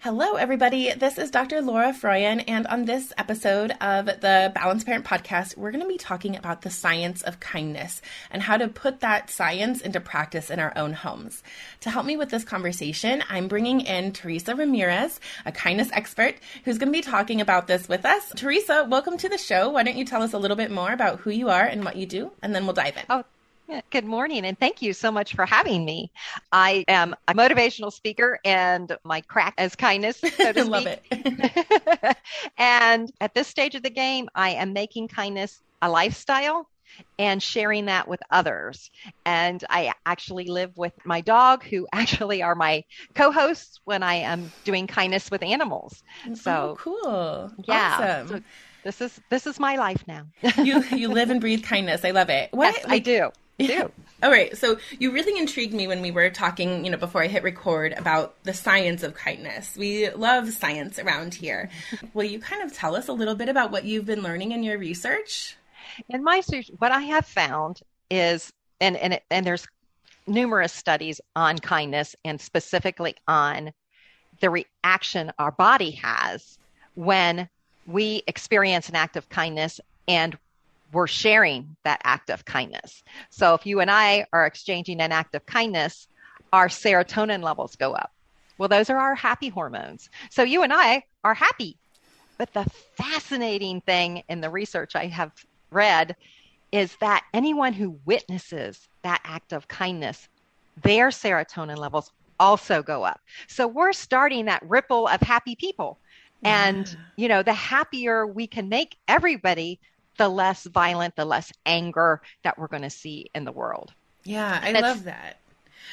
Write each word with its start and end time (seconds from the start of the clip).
Hello, 0.00 0.34
everybody. 0.36 0.92
This 0.92 1.18
is 1.18 1.32
Dr. 1.32 1.60
Laura 1.60 1.92
Froyen, 1.92 2.44
and 2.46 2.68
on 2.68 2.84
this 2.84 3.12
episode 3.18 3.72
of 3.80 4.06
the 4.06 4.52
Balanced 4.54 4.86
Parent 4.86 5.04
Podcast, 5.04 5.56
we're 5.56 5.72
going 5.72 5.82
to 5.82 5.88
be 5.88 5.98
talking 5.98 6.36
about 6.36 6.62
the 6.62 6.70
science 6.70 7.20
of 7.22 7.40
kindness 7.40 8.00
and 8.30 8.40
how 8.40 8.56
to 8.56 8.68
put 8.68 9.00
that 9.00 9.28
science 9.28 9.80
into 9.80 9.98
practice 9.98 10.50
in 10.50 10.60
our 10.60 10.72
own 10.76 10.92
homes. 10.92 11.42
To 11.80 11.90
help 11.90 12.06
me 12.06 12.16
with 12.16 12.30
this 12.30 12.44
conversation, 12.44 13.24
I'm 13.28 13.48
bringing 13.48 13.80
in 13.80 14.12
Teresa 14.12 14.54
Ramirez, 14.54 15.18
a 15.44 15.50
kindness 15.50 15.90
expert, 15.92 16.36
who's 16.64 16.78
going 16.78 16.92
to 16.92 16.96
be 16.96 17.02
talking 17.02 17.40
about 17.40 17.66
this 17.66 17.88
with 17.88 18.04
us. 18.04 18.32
Teresa, 18.36 18.86
welcome 18.88 19.18
to 19.18 19.28
the 19.28 19.36
show. 19.36 19.70
Why 19.70 19.82
don't 19.82 19.96
you 19.96 20.04
tell 20.04 20.22
us 20.22 20.32
a 20.32 20.38
little 20.38 20.56
bit 20.56 20.70
more 20.70 20.92
about 20.92 21.18
who 21.18 21.30
you 21.30 21.48
are 21.48 21.64
and 21.64 21.84
what 21.84 21.96
you 21.96 22.06
do, 22.06 22.30
and 22.40 22.54
then 22.54 22.66
we'll 22.66 22.72
dive 22.72 22.96
in. 22.96 23.02
Oh, 23.10 23.24
Good 23.90 24.06
morning, 24.06 24.46
and 24.46 24.58
thank 24.58 24.80
you 24.80 24.94
so 24.94 25.12
much 25.12 25.34
for 25.34 25.44
having 25.44 25.84
me. 25.84 26.10
I 26.52 26.86
am 26.88 27.14
a 27.26 27.34
motivational 27.34 27.92
speaker, 27.92 28.38
and 28.42 28.96
my 29.04 29.20
crack 29.20 29.60
is 29.60 29.76
kindness. 29.76 30.18
So 30.20 30.52
to 30.52 30.64
Love 30.68 30.86
it. 30.86 31.02
and 32.58 33.12
at 33.20 33.34
this 33.34 33.46
stage 33.46 33.74
of 33.74 33.82
the 33.82 33.90
game, 33.90 34.28
I 34.34 34.50
am 34.50 34.72
making 34.72 35.08
kindness 35.08 35.60
a 35.82 35.90
lifestyle 35.90 36.66
and 37.18 37.42
sharing 37.42 37.86
that 37.86 38.08
with 38.08 38.20
others. 38.30 38.90
And 39.26 39.62
I 39.68 39.92
actually 40.06 40.46
live 40.46 40.72
with 40.76 40.94
my 41.04 41.20
dog, 41.20 41.62
who 41.62 41.86
actually 41.92 42.42
are 42.42 42.54
my 42.54 42.84
co-hosts 43.14 43.80
when 43.84 44.02
I 44.02 44.14
am 44.14 44.50
doing 44.64 44.86
kindness 44.86 45.30
with 45.30 45.42
animals. 45.42 46.02
So 46.34 46.50
oh, 46.52 46.76
cool. 46.78 47.52
Yeah. 47.66 47.98
Awesome. 48.00 48.28
So 48.28 48.40
this 48.84 49.00
is 49.02 49.20
this 49.28 49.46
is 49.46 49.60
my 49.60 49.76
life 49.76 50.02
now. 50.06 50.24
you 50.64 50.82
you 50.92 51.08
live 51.08 51.28
and 51.28 51.40
breathe 51.40 51.64
kindness. 51.64 52.02
I 52.02 52.12
love 52.12 52.30
it. 52.30 52.48
What 52.52 52.74
yes, 52.74 52.84
like, 52.84 52.92
I 52.92 52.98
do. 53.00 53.30
Yeah. 53.58 53.88
All 54.22 54.30
right. 54.30 54.56
So 54.56 54.78
you 54.98 55.12
really 55.12 55.38
intrigued 55.38 55.74
me 55.74 55.86
when 55.86 56.00
we 56.00 56.10
were 56.10 56.30
talking, 56.30 56.84
you 56.84 56.90
know, 56.90 56.96
before 56.96 57.22
I 57.22 57.26
hit 57.26 57.42
record 57.42 57.92
about 57.92 58.34
the 58.44 58.54
science 58.54 59.02
of 59.02 59.14
kindness. 59.14 59.76
We 59.76 60.10
love 60.10 60.52
science 60.52 60.98
around 60.98 61.34
here. 61.34 61.70
Will 62.14 62.24
you 62.24 62.38
kind 62.38 62.62
of 62.62 62.72
tell 62.72 62.96
us 62.96 63.08
a 63.08 63.12
little 63.12 63.34
bit 63.34 63.48
about 63.48 63.70
what 63.70 63.84
you've 63.84 64.06
been 64.06 64.22
learning 64.22 64.52
in 64.52 64.62
your 64.62 64.78
research? 64.78 65.56
In 66.08 66.22
my 66.22 66.36
research, 66.36 66.70
what 66.78 66.92
I 66.92 67.00
have 67.00 67.26
found 67.26 67.80
is, 68.10 68.52
and 68.80 68.96
and 68.96 69.20
and 69.30 69.44
there's 69.44 69.66
numerous 70.26 70.72
studies 70.72 71.20
on 71.34 71.58
kindness 71.58 72.14
and 72.24 72.40
specifically 72.40 73.16
on 73.26 73.72
the 74.40 74.50
reaction 74.50 75.32
our 75.38 75.50
body 75.50 75.92
has 75.92 76.58
when 76.94 77.48
we 77.86 78.22
experience 78.26 78.88
an 78.88 78.94
act 78.94 79.16
of 79.16 79.28
kindness 79.28 79.80
and 80.06 80.38
we're 80.92 81.06
sharing 81.06 81.76
that 81.84 82.00
act 82.04 82.30
of 82.30 82.44
kindness. 82.44 83.02
So 83.30 83.54
if 83.54 83.66
you 83.66 83.80
and 83.80 83.90
I 83.90 84.26
are 84.32 84.46
exchanging 84.46 85.00
an 85.00 85.12
act 85.12 85.34
of 85.34 85.44
kindness, 85.46 86.08
our 86.52 86.68
serotonin 86.68 87.42
levels 87.42 87.76
go 87.76 87.92
up. 87.92 88.10
Well, 88.56 88.68
those 88.68 88.90
are 88.90 88.98
our 88.98 89.14
happy 89.14 89.48
hormones. 89.48 90.10
So 90.30 90.42
you 90.42 90.62
and 90.62 90.72
I 90.72 91.04
are 91.24 91.34
happy. 91.34 91.76
But 92.38 92.52
the 92.54 92.66
fascinating 92.96 93.80
thing 93.82 94.22
in 94.28 94.40
the 94.40 94.50
research 94.50 94.96
I 94.96 95.06
have 95.06 95.32
read 95.70 96.16
is 96.72 96.96
that 96.96 97.24
anyone 97.34 97.72
who 97.72 97.98
witnesses 98.04 98.88
that 99.02 99.20
act 99.24 99.52
of 99.52 99.68
kindness, 99.68 100.28
their 100.82 101.08
serotonin 101.08 101.78
levels 101.78 102.12
also 102.38 102.82
go 102.82 103.04
up. 103.04 103.20
So 103.48 103.66
we're 103.66 103.92
starting 103.92 104.44
that 104.46 104.62
ripple 104.68 105.08
of 105.08 105.20
happy 105.20 105.56
people. 105.56 105.98
And, 106.44 106.96
you 107.16 107.26
know, 107.26 107.42
the 107.42 107.52
happier 107.52 108.24
we 108.26 108.46
can 108.46 108.68
make 108.68 108.96
everybody, 109.08 109.80
the 110.18 110.28
less 110.28 110.64
violent, 110.64 111.16
the 111.16 111.24
less 111.24 111.52
anger 111.64 112.20
that 112.44 112.58
we're 112.58 112.68
going 112.68 112.82
to 112.82 112.90
see 112.90 113.30
in 113.34 113.44
the 113.44 113.52
world. 113.52 113.92
Yeah, 114.24 114.60
I 114.62 114.72
love 114.72 115.04
that. 115.04 115.40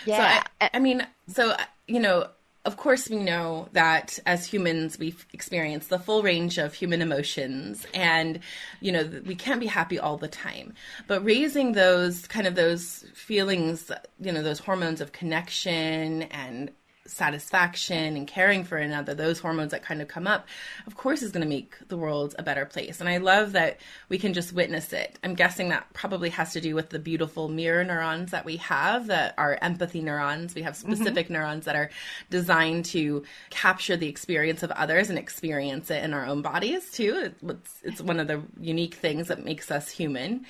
Yeah. 0.05 0.17
So 0.17 0.49
I, 0.61 0.69
I 0.73 0.79
mean, 0.79 1.07
so, 1.27 1.55
you 1.87 1.99
know, 1.99 2.27
of 2.65 2.77
course, 2.77 3.09
we 3.09 3.17
know 3.17 3.69
that 3.73 4.17
as 4.25 4.47
humans, 4.47 4.97
we 4.97 5.15
experience 5.33 5.87
the 5.87 5.99
full 5.99 6.23
range 6.23 6.57
of 6.57 6.73
human 6.73 6.99
emotions, 6.99 7.85
and 7.93 8.39
you 8.81 8.91
know 8.91 9.07
we 9.23 9.35
can't 9.35 9.59
be 9.59 9.67
happy 9.67 9.99
all 9.99 10.17
the 10.17 10.27
time. 10.27 10.73
But 11.05 11.23
raising 11.23 11.73
those 11.73 12.25
kind 12.25 12.47
of 12.47 12.55
those 12.55 13.05
feelings, 13.13 13.91
you 14.19 14.31
know, 14.31 14.41
those 14.41 14.59
hormones 14.59 14.99
of 14.99 15.11
connection 15.11 16.23
and 16.23 16.71
satisfaction 17.07 18.17
and 18.17 18.27
caring 18.27 18.63
for 18.63 18.77
another, 18.77 19.13
those 19.13 19.39
hormones 19.39 19.71
that 19.71 19.83
kind 19.83 20.01
of 20.01 20.07
come 20.07 20.27
up, 20.27 20.47
of 20.87 20.95
course, 20.95 21.21
is 21.21 21.31
going 21.31 21.43
to 21.43 21.49
make 21.49 21.75
the 21.87 21.97
world 21.97 22.35
a 22.37 22.43
better 22.43 22.65
place. 22.65 22.99
And 22.99 23.07
I 23.07 23.17
love 23.17 23.51
that 23.53 23.79
we 24.09 24.17
can 24.17 24.33
just 24.33 24.53
witness 24.53 24.91
it. 24.93 25.19
I'm 25.23 25.35
guessing 25.35 25.69
that 25.69 25.91
probably 25.93 26.29
has 26.29 26.53
to 26.53 26.61
do 26.61 26.75
with 26.75 26.89
the 26.89 26.99
beautiful 26.99 27.47
mirror 27.47 27.83
neurons 27.83 28.31
that 28.31 28.45
we 28.45 28.57
have, 28.57 29.07
that 29.07 29.35
are 29.37 29.57
empathy 29.61 30.01
neurons. 30.01 30.55
We 30.55 30.63
have 30.63 30.73
mm-hmm. 30.73 30.93
specific 30.93 31.25
mm-hmm. 31.25 31.33
neurons 31.33 31.65
that 31.65 31.75
are 31.75 31.89
designed 32.29 32.85
to 32.85 33.23
capture 33.49 33.97
the 33.97 34.07
experience 34.07 34.63
of 34.63 34.71
others 34.71 35.09
and 35.09 35.19
experience 35.19 35.91
it 35.91 36.03
in 36.03 36.13
our 36.13 36.25
own 36.25 36.41
bodies 36.41 36.91
too. 36.91 37.31
It's, 37.47 37.81
it's 37.83 38.01
one 38.01 38.19
of 38.19 38.27
the 38.27 38.41
unique 38.59 38.95
things 38.95 39.27
that 39.27 39.43
makes 39.43 39.69
us 39.71 39.89
human 39.89 40.45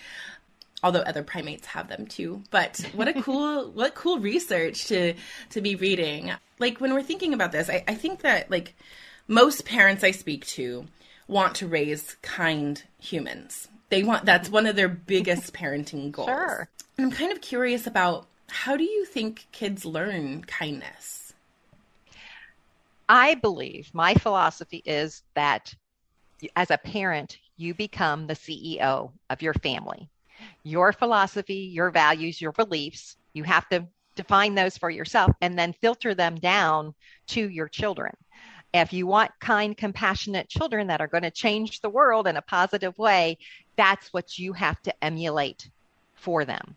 although 0.85 0.99
other 0.99 1.23
primates 1.23 1.65
have 1.65 1.87
them 1.87 2.05
too. 2.05 2.43
But 2.51 2.79
what 2.93 3.07
a 3.07 3.21
cool 3.21 3.71
what 3.71 3.95
cool 3.95 4.19
research 4.19 4.85
to 4.85 5.15
to 5.49 5.59
be 5.59 5.75
reading. 5.75 6.31
Like 6.59 6.79
when 6.79 6.93
we're 6.93 7.01
thinking 7.01 7.33
about 7.33 7.51
this, 7.51 7.69
I, 7.69 7.83
I 7.87 7.95
think 7.95 8.21
that 8.21 8.51
like 8.51 8.75
most 9.27 9.65
parents 9.65 10.03
I 10.03 10.11
speak 10.11 10.45
to 10.47 10.85
want 11.27 11.55
to 11.55 11.67
raise 11.67 12.15
kind 12.21 12.81
humans. 12.99 13.67
They 13.89 14.03
want 14.03 14.25
that's 14.25 14.47
one 14.47 14.67
of 14.67 14.75
their 14.75 14.87
biggest 14.87 15.53
parenting 15.59 16.11
goals. 16.11 16.27
Sure. 16.27 16.69
And 16.97 17.07
I'm 17.07 17.11
kind 17.11 17.31
of 17.31 17.41
curious 17.41 17.87
about 17.87 18.27
how 18.47 18.77
do 18.77 18.83
you 18.83 19.05
think 19.05 19.47
kids 19.51 19.85
learn 19.85 20.43
kindness? 20.43 21.33
I 23.09 23.33
believe 23.35 23.89
my 23.91 24.13
philosophy 24.13 24.83
is 24.85 25.23
that 25.33 25.73
as 26.55 26.69
a 26.69 26.77
parent, 26.77 27.39
you 27.57 27.73
become 27.73 28.27
the 28.27 28.35
CEO 28.35 29.11
of 29.29 29.41
your 29.41 29.53
family 29.55 30.09
your 30.63 30.93
philosophy, 30.93 31.69
your 31.73 31.91
values, 31.91 32.41
your 32.41 32.51
beliefs. 32.51 33.17
You 33.33 33.43
have 33.43 33.67
to 33.69 33.87
define 34.15 34.55
those 34.55 34.77
for 34.77 34.89
yourself 34.89 35.31
and 35.41 35.57
then 35.57 35.73
filter 35.73 36.13
them 36.13 36.35
down 36.35 36.93
to 37.27 37.49
your 37.49 37.67
children. 37.67 38.13
If 38.73 38.91
you 38.91 39.07
want 39.07 39.31
kind, 39.39 39.75
compassionate 39.75 40.49
children 40.49 40.87
that 40.87 41.01
are 41.01 41.07
going 41.07 41.23
to 41.23 41.31
change 41.31 41.79
the 41.79 41.89
world 41.89 42.27
in 42.27 42.35
a 42.35 42.41
positive 42.41 42.97
way, 42.97 43.37
that's 43.77 44.11
what 44.11 44.37
you 44.37 44.53
have 44.53 44.81
to 44.83 45.03
emulate 45.03 45.69
for 46.15 46.43
them. 46.43 46.75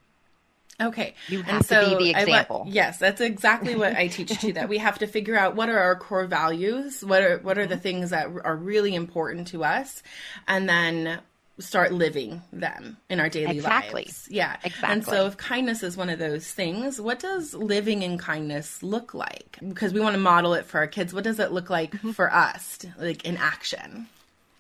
Okay. 0.81 1.15
You 1.27 1.43
have 1.43 1.69
and 1.73 1.91
to 1.91 1.97
be 1.99 2.13
the 2.13 2.21
example. 2.21 2.65
yes, 2.69 2.99
that's 2.99 3.21
exactly 3.21 3.75
what 3.75 3.97
I 3.97 4.07
teach 4.07 4.39
too. 4.41 4.53
That 4.53 4.69
we 4.69 4.79
have 4.79 5.01
to 5.01 5.09
figure 5.09 5.37
out 5.37 5.57
what 5.57 5.69
are 5.69 5.79
our 5.79 5.97
core 5.97 6.27
values, 6.27 7.05
what 7.05 7.23
are 7.23 7.39
what 7.39 7.59
are 7.59 7.67
the 7.67 7.75
mm-hmm. 7.75 7.83
things 7.83 8.11
that 8.11 8.29
are 8.45 8.57
really 8.57 8.95
important 8.95 9.49
to 9.49 9.65
us, 9.65 10.05
and 10.47 10.69
then 10.69 11.21
start 11.59 11.93
living 11.93 12.43
them 12.53 12.97
in 13.09 13.21
our 13.21 13.29
daily 13.29 13.57
exactly. 13.57 14.05
lives. 14.05 14.29
Yeah. 14.31 14.57
Exactly. 14.65 14.89
And 14.93 15.05
so 15.05 15.27
if 15.27 15.37
kindness 15.37 15.83
is 15.83 15.97
one 15.97 16.11
of 16.11 16.19
those 16.19 16.51
things, 16.51 17.01
what 17.01 17.19
does 17.19 17.55
living 17.55 18.03
in 18.03 18.19
kindness 18.19 18.83
look 18.83 19.15
like? 19.15 19.59
Because 19.67 19.93
we 19.93 20.01
want 20.01 20.15
to 20.15 20.21
model 20.21 20.55
it 20.55 20.67
for 20.67 20.79
our 20.79 20.87
kids. 20.87 21.13
What 21.13 21.25
does 21.25 21.39
it 21.41 21.53
look 21.53 21.71
like 21.71 21.93
mm-hmm. 21.93 22.13
for 22.13 22.33
us, 22.33 22.79
like 22.99 23.25
in 23.25 23.37
action? 23.37 24.09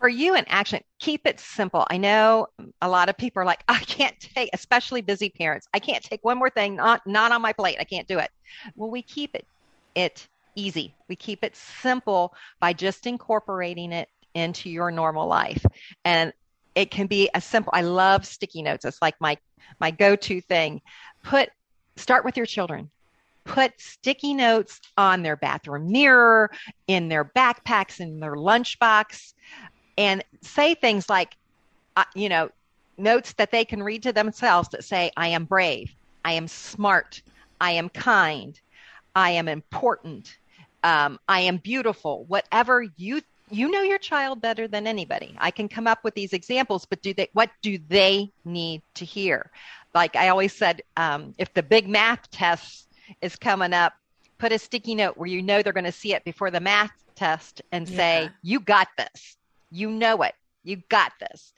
For 0.00 0.08
you 0.08 0.36
in 0.36 0.44
action, 0.46 0.80
keep 1.00 1.26
it 1.26 1.40
simple. 1.40 1.84
I 1.90 1.96
know 1.96 2.46
a 2.80 2.88
lot 2.88 3.08
of 3.08 3.16
people 3.16 3.42
are 3.42 3.46
like, 3.46 3.64
I 3.68 3.80
can't 3.80 4.18
take, 4.20 4.50
especially 4.52 5.02
busy 5.02 5.28
parents, 5.28 5.66
I 5.74 5.80
can't 5.80 6.04
take 6.04 6.24
one 6.24 6.38
more 6.38 6.50
thing, 6.50 6.76
not 6.76 7.04
not 7.04 7.32
on 7.32 7.42
my 7.42 7.52
plate. 7.52 7.78
I 7.80 7.84
can't 7.84 8.06
do 8.06 8.18
it. 8.18 8.30
Well, 8.76 8.90
we 8.90 9.02
keep 9.02 9.34
it 9.34 9.46
it 9.96 10.28
easy. 10.54 10.94
We 11.08 11.16
keep 11.16 11.42
it 11.42 11.56
simple 11.56 12.34
by 12.60 12.72
just 12.72 13.06
incorporating 13.06 13.92
it 13.92 14.08
into 14.34 14.70
your 14.70 14.90
normal 14.90 15.26
life. 15.26 15.64
And 16.04 16.32
it 16.78 16.92
can 16.92 17.08
be 17.08 17.28
a 17.34 17.40
simple. 17.40 17.72
I 17.74 17.82
love 17.82 18.24
sticky 18.24 18.62
notes. 18.62 18.84
It's 18.84 19.02
like 19.02 19.20
my 19.20 19.36
my 19.80 19.90
go-to 19.90 20.40
thing. 20.40 20.80
Put 21.24 21.50
start 21.96 22.24
with 22.24 22.36
your 22.36 22.46
children. 22.46 22.88
Put 23.44 23.72
sticky 23.80 24.32
notes 24.32 24.80
on 24.96 25.22
their 25.22 25.34
bathroom 25.34 25.90
mirror 25.90 26.52
in 26.86 27.08
their 27.08 27.24
backpacks 27.24 27.98
in 27.98 28.20
their 28.20 28.36
lunchbox 28.36 29.34
and 29.96 30.22
say 30.40 30.74
things 30.74 31.08
like 31.08 31.36
uh, 31.96 32.04
you 32.14 32.28
know 32.28 32.48
notes 32.96 33.32
that 33.32 33.50
they 33.50 33.64
can 33.64 33.82
read 33.82 34.04
to 34.04 34.12
themselves 34.12 34.68
that 34.68 34.84
say 34.84 35.10
i 35.16 35.26
am 35.26 35.46
brave. 35.46 35.92
I 36.24 36.34
am 36.34 36.46
smart. 36.46 37.22
I 37.60 37.72
am 37.72 37.88
kind. 37.88 38.58
I 39.16 39.30
am 39.32 39.48
important. 39.48 40.38
Um, 40.84 41.18
i 41.26 41.40
am 41.40 41.56
beautiful. 41.56 42.24
Whatever 42.26 42.86
you 42.96 43.20
you 43.50 43.70
know 43.70 43.82
your 43.82 43.98
child 43.98 44.40
better 44.40 44.68
than 44.68 44.86
anybody. 44.86 45.34
I 45.38 45.50
can 45.50 45.68
come 45.68 45.86
up 45.86 46.04
with 46.04 46.14
these 46.14 46.32
examples, 46.32 46.84
but 46.84 47.02
do 47.02 47.14
they? 47.14 47.28
What 47.32 47.50
do 47.62 47.78
they 47.88 48.30
need 48.44 48.82
to 48.94 49.04
hear? 49.04 49.50
Like 49.94 50.16
I 50.16 50.28
always 50.28 50.54
said, 50.54 50.82
um, 50.96 51.34
if 51.38 51.52
the 51.54 51.62
big 51.62 51.88
math 51.88 52.30
test 52.30 52.88
is 53.22 53.36
coming 53.36 53.72
up, 53.72 53.94
put 54.38 54.52
a 54.52 54.58
sticky 54.58 54.94
note 54.94 55.16
where 55.16 55.28
you 55.28 55.42
know 55.42 55.62
they're 55.62 55.72
going 55.72 55.84
to 55.84 55.92
see 55.92 56.14
it 56.14 56.24
before 56.24 56.50
the 56.50 56.60
math 56.60 56.92
test 57.14 57.62
and 57.72 57.88
say, 57.88 58.30
"You 58.42 58.60
got 58.60 58.88
this. 58.96 59.36
You 59.70 59.90
know 59.90 60.22
it. 60.22 60.34
You 60.64 60.82
got 60.88 61.12
this." 61.20 61.52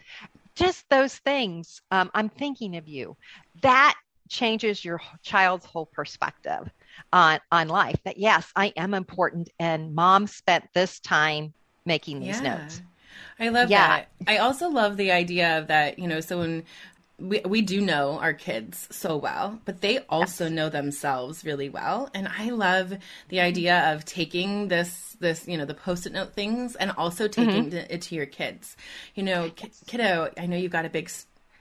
Just 0.55 0.89
those 0.89 1.17
things. 1.17 1.81
Um, 1.91 2.11
I'm 2.15 2.29
thinking 2.29 2.77
of 2.77 2.89
you. 2.89 3.17
That 3.63 3.95
changes 4.29 4.85
your 4.85 5.01
child's 5.23 5.67
whole 5.67 5.87
perspective 5.87 6.71
on 7.13 7.41
on 7.51 7.69
life. 7.69 7.99
That 8.05 8.19
yes, 8.19 8.51
I 8.57 8.73
am 8.77 8.95
important, 8.95 9.51
and 9.59 9.95
mom 9.95 10.27
spent 10.27 10.65
this 10.73 11.01
time 11.01 11.53
making 11.85 12.21
these 12.21 12.41
yeah. 12.41 12.57
notes. 12.57 12.83
I 13.39 13.49
love 13.49 13.71
yeah. 13.71 13.89
that. 13.89 14.09
I 14.27 14.39
also 14.39 14.69
love 14.69 14.97
the 14.97 15.13
idea 15.13 15.59
of 15.59 15.69
that, 15.69 15.99
you 15.99 16.07
know, 16.07 16.21
so 16.21 16.39
when 16.39 16.65
we, 17.19 17.41
we 17.41 17.63
do 17.63 17.81
know 17.81 18.19
our 18.19 18.33
kids 18.33 18.89
so 18.91 19.17
well, 19.17 19.61
but 19.65 19.81
they 19.81 19.99
also 20.09 20.45
yes. 20.45 20.53
know 20.53 20.69
themselves 20.69 21.45
really 21.45 21.69
well. 21.69 22.11
And 22.15 22.29
I 22.29 22.51
love 22.51 22.95
the 23.29 23.41
idea 23.41 23.93
of 23.93 24.05
taking 24.05 24.69
this, 24.69 25.17
this, 25.21 25.47
you 25.47 25.59
know, 25.59 25.65
the 25.65 25.75
post-it 25.75 26.13
note 26.13 26.35
things 26.35 26.77
and 26.77 26.93
also 26.93 27.29
taking 27.29 27.71
mm-hmm. 27.71 27.93
it 27.93 28.03
to 28.03 28.15
your 28.15 28.27
kids. 28.27 28.77
You 29.15 29.23
know, 29.23 29.51
kiddo, 29.87 30.31
I 30.39 30.47
know 30.47 30.57
you've 30.57 30.73
got 30.73 30.87
a 30.87 30.91
big 30.91 31.11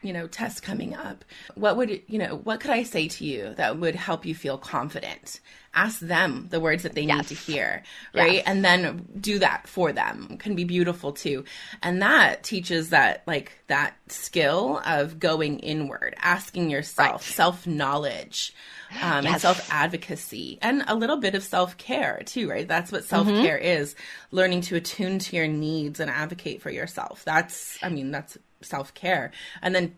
you 0.02 0.14
know 0.14 0.28
test 0.28 0.64
coming 0.64 0.96
up 0.96 1.26
what 1.56 1.78
would 1.78 2.02
you 2.08 2.18
know 2.18 2.38
what 2.44 2.60
could 2.60 2.72
i 2.72 2.84
say 2.84 3.08
to 3.08 3.26
you 3.26 3.54
that 3.56 3.78
would 3.78 3.96
help 3.96 4.26
you 4.26 4.34
feel 4.34 4.58
confident 4.58 5.40
ask 5.74 6.00
them 6.00 6.48
the 6.50 6.60
words 6.60 6.84
that 6.84 6.94
they 6.94 7.04
yes. 7.04 7.18
need 7.18 7.28
to 7.28 7.36
hear 7.36 7.84
right 8.14 8.34
yes. 8.36 8.44
and 8.48 8.66
then 8.66 9.08
do 9.20 9.40
that 9.40 9.68
for 9.68 9.92
them 9.92 10.38
can 10.40 10.56
be 10.56 10.64
beautiful 10.64 11.12
too 11.12 11.44
and 11.84 12.02
that 12.02 12.44
teaches 12.44 12.90
that 12.90 13.24
like 13.28 13.52
that 13.68 13.96
skill 14.08 14.82
of 14.86 15.20
going 15.20 15.60
inward 15.60 16.16
asking 16.20 16.70
yourself 16.70 17.12
right. 17.12 17.22
self 17.22 17.68
knowledge 17.68 18.54
um, 19.02 19.24
yes. 19.24 19.34
and 19.34 19.42
self 19.42 19.72
advocacy 19.72 20.58
and 20.62 20.84
a 20.88 20.96
little 20.96 21.18
bit 21.18 21.36
of 21.36 21.44
self 21.44 21.78
care 21.78 22.22
too, 22.26 22.50
right? 22.50 22.68
That's 22.68 22.92
what 22.92 23.04
self 23.04 23.28
care 23.28 23.58
mm-hmm. 23.58 23.82
is 23.84 23.96
learning 24.32 24.62
to 24.62 24.76
attune 24.76 25.20
to 25.20 25.36
your 25.36 25.48
needs 25.48 26.00
and 26.00 26.10
advocate 26.10 26.62
for 26.62 26.70
yourself. 26.70 27.24
That's, 27.24 27.78
I 27.84 27.90
mean, 27.90 28.12
that's 28.12 28.38
self 28.62 28.94
care. 28.94 29.32
And 29.62 29.74
then 29.74 29.96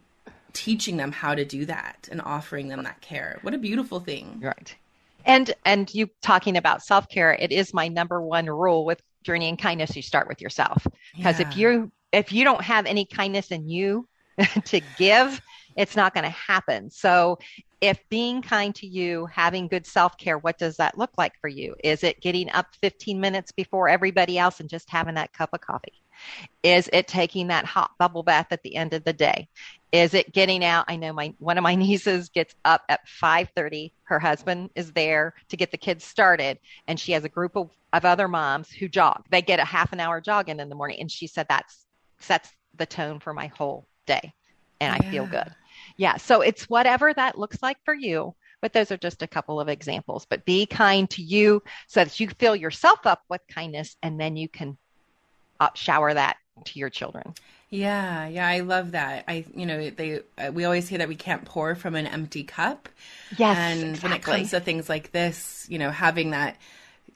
teaching 0.54 0.98
them 0.98 1.12
how 1.12 1.36
to 1.36 1.46
do 1.46 1.66
that 1.66 2.10
and 2.12 2.22
offering 2.22 2.68
them 2.68 2.84
that 2.84 3.02
care. 3.02 3.40
What 3.42 3.54
a 3.54 3.58
beautiful 3.58 4.00
thing. 4.00 4.40
Right. 4.42 4.76
And 5.26 5.54
and 5.66 5.94
you 5.94 6.10
talking 6.22 6.58
about 6.58 6.84
self-care, 6.84 7.34
it 7.34 7.52
is 7.52 7.74
my 7.74 7.88
number 7.88 8.22
one 8.22 8.48
rule 8.48 8.86
with 8.86 9.02
Journey 9.24 9.50
in 9.50 9.58
Kindness 9.58 9.96
you 9.96 10.02
start 10.02 10.28
with 10.28 10.42
yourself. 10.42 10.86
Because 11.16 11.40
yeah. 11.40 11.48
if 11.48 11.58
you 11.58 11.92
if 12.12 12.32
you 12.32 12.44
don't 12.44 12.64
have 12.64 12.86
any 12.86 13.06
kindness 13.06 13.52
in 13.52 13.70
you 13.70 14.08
to 14.66 14.82
give, 14.98 15.40
it's 15.76 15.96
not 15.96 16.14
going 16.14 16.24
to 16.24 16.30
happen. 16.30 16.90
So 16.90 17.38
if 17.82 18.00
being 18.10 18.42
kind 18.42 18.74
to 18.76 18.88
you, 18.88 19.28
having 19.28 19.68
good 19.68 19.86
self 19.86 20.18
care, 20.18 20.38
what 20.38 20.58
does 20.58 20.78
that 20.78 20.98
look 20.98 21.12
like 21.18 21.34
for 21.40 21.48
you? 21.48 21.76
Is 21.84 22.04
it 22.04 22.22
getting 22.22 22.50
up 22.52 22.68
15 22.82 23.20
minutes 23.20 23.52
before 23.52 23.90
everybody 23.90 24.38
else 24.38 24.60
and 24.60 24.70
just 24.70 24.90
having 24.90 25.16
that 25.16 25.34
cup 25.34 25.50
of 25.54 25.62
coffee? 25.62 26.02
Is 26.64 26.90
it 26.92 27.08
taking 27.08 27.48
that 27.48 27.66
hot 27.66 27.92
bubble 28.00 28.24
bath 28.24 28.48
at 28.52 28.64
the 28.64 28.76
end 28.76 28.94
of 28.94 29.04
the 29.04 29.14
day? 29.14 29.48
Is 29.92 30.14
it 30.14 30.32
getting 30.32 30.64
out? 30.64 30.86
I 30.88 30.96
know 30.96 31.14
my 31.14 31.34
one 31.40 31.58
of 31.58 31.64
my 31.64 31.76
nieces 31.76 32.30
gets 32.30 32.56
up 32.66 32.84
at 32.90 33.08
5:30. 33.22 33.92
Her 34.04 34.20
husband 34.20 34.70
is 34.76 34.92
there 34.94 35.34
to 35.50 35.58
get 35.58 35.72
the 35.72 35.78
kids 35.78 36.04
started, 36.06 36.60
and 36.88 37.00
she 37.00 37.12
has 37.14 37.24
a 37.24 37.30
group 37.30 37.56
of, 37.56 37.70
of 37.94 38.06
other 38.06 38.28
moms 38.28 38.70
who 38.70 38.88
jog. 38.88 39.26
They 39.30 39.42
get 39.42 39.60
a 39.60 39.66
half 39.66 39.94
an 39.94 40.00
hour 40.00 40.22
jog 40.22 40.50
in 40.50 40.60
in 40.60 40.70
the 40.70 40.76
morning, 40.76 41.00
and 41.00 41.12
she 41.12 41.28
said 41.28 41.48
that's 41.50 41.86
sets 42.20 42.50
the 42.76 42.86
tone 42.86 43.20
for 43.20 43.34
my 43.34 43.48
whole 43.48 43.88
day, 44.06 44.34
and 44.80 44.96
yeah. 44.96 45.08
I 45.08 45.12
feel 45.12 45.26
good 45.26 45.54
yeah, 45.98 46.18
so 46.18 46.42
it's 46.42 46.70
whatever 46.70 47.14
that 47.14 47.38
looks 47.38 47.62
like 47.62 47.78
for 47.86 47.94
you. 47.94 48.36
But 48.62 48.74
those 48.74 48.92
are 48.92 48.98
just 48.98 49.24
a 49.24 49.28
couple 49.28 49.60
of 49.60 49.70
examples. 49.70 50.28
But 50.30 50.46
be 50.46 50.68
kind 50.68 51.10
to 51.12 51.24
you 51.24 51.64
so 51.88 52.04
that 52.04 52.20
you 52.20 52.30
fill 52.30 52.56
yourself 52.56 53.00
up 53.06 53.24
with 53.28 53.42
kindness 53.50 53.96
and 54.04 54.20
then 54.20 54.36
you 54.36 54.48
can 54.48 54.78
shower 55.76 56.14
that 56.14 56.38
to 56.66 56.80
your 56.80 56.90
children. 56.90 57.34
Yeah, 57.70 58.28
yeah, 58.28 58.46
I 58.46 58.60
love 58.60 58.92
that. 58.92 59.24
I, 59.30 59.46
you 59.56 59.66
know, 59.66 59.90
they 59.90 60.20
uh, 60.38 60.52
we 60.52 60.66
always 60.66 60.90
say 60.90 60.98
that 60.98 61.08
we 61.08 61.16
can't 61.16 61.46
pour 61.46 61.74
from 61.76 61.96
an 61.96 62.06
empty 62.06 62.44
cup. 62.44 62.90
Yes, 63.38 63.58
and 63.58 63.92
exactly. 63.92 64.10
when 64.10 64.18
it 64.18 64.24
comes 64.24 64.52
to 64.52 64.60
things 64.60 64.90
like 64.90 65.12
this, 65.14 65.66
you 65.70 65.80
know, 65.80 65.90
having 65.90 66.32
that 66.32 66.58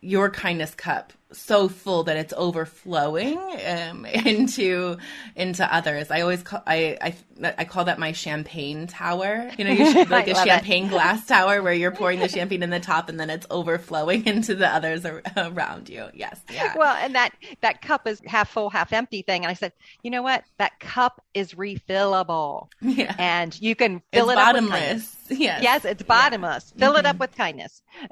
your 0.05 0.29
kindness 0.29 0.75
cup 0.75 1.13
so 1.31 1.67
full 1.67 2.03
that 2.03 2.15
it's 2.15 2.33
overflowing 2.37 3.37
um, 3.37 4.05
into 4.25 4.97
into 5.35 5.73
others. 5.73 6.11
I 6.11 6.21
always 6.21 6.43
call 6.43 6.61
I, 6.65 6.97
I 7.01 7.53
I 7.57 7.65
call 7.65 7.85
that 7.85 7.97
my 7.97 8.11
champagne 8.11 8.85
tower. 8.85 9.49
You 9.57 9.65
know, 9.65 9.71
you 9.71 9.91
should 9.91 10.09
like 10.11 10.27
a 10.27 10.35
champagne 10.35 10.85
it. 10.85 10.89
glass 10.89 11.25
tower 11.25 11.61
where 11.61 11.73
you're 11.73 11.91
pouring 11.91 12.19
the 12.19 12.27
champagne 12.37 12.61
in 12.61 12.69
the 12.69 12.79
top 12.79 13.09
and 13.09 13.19
then 13.19 13.31
it's 13.31 13.47
overflowing 13.49 14.25
into 14.27 14.53
the 14.53 14.67
others 14.67 15.05
around 15.35 15.89
you. 15.89 16.07
Yes, 16.13 16.39
yeah. 16.51 16.73
Well, 16.77 16.95
and 16.95 17.15
that 17.15 17.33
that 17.61 17.81
cup 17.81 18.07
is 18.07 18.21
half 18.25 18.49
full, 18.49 18.69
half 18.69 18.93
empty 18.93 19.23
thing. 19.23 19.43
And 19.43 19.49
I 19.49 19.55
said, 19.55 19.73
you 20.03 20.11
know 20.11 20.21
what? 20.21 20.43
That 20.59 20.79
cup 20.79 21.21
is 21.33 21.53
refillable. 21.53 22.67
Yeah, 22.79 23.15
and 23.17 23.59
you 23.59 23.75
can 23.75 24.03
fill 24.13 24.29
it's 24.29 24.33
it 24.33 24.35
bottomless. 24.35 25.14
Yes. 25.29 25.63
Yes, 25.63 25.85
it's 25.85 26.03
bottomless. 26.03 26.71
Yeah. 26.75 26.79
Fill 26.79 26.91
mm-hmm. 26.91 26.99
it 26.99 27.05
up 27.05 27.13
mm-hmm. 27.13 27.21
with 27.21 27.35
kindness. 27.35 27.81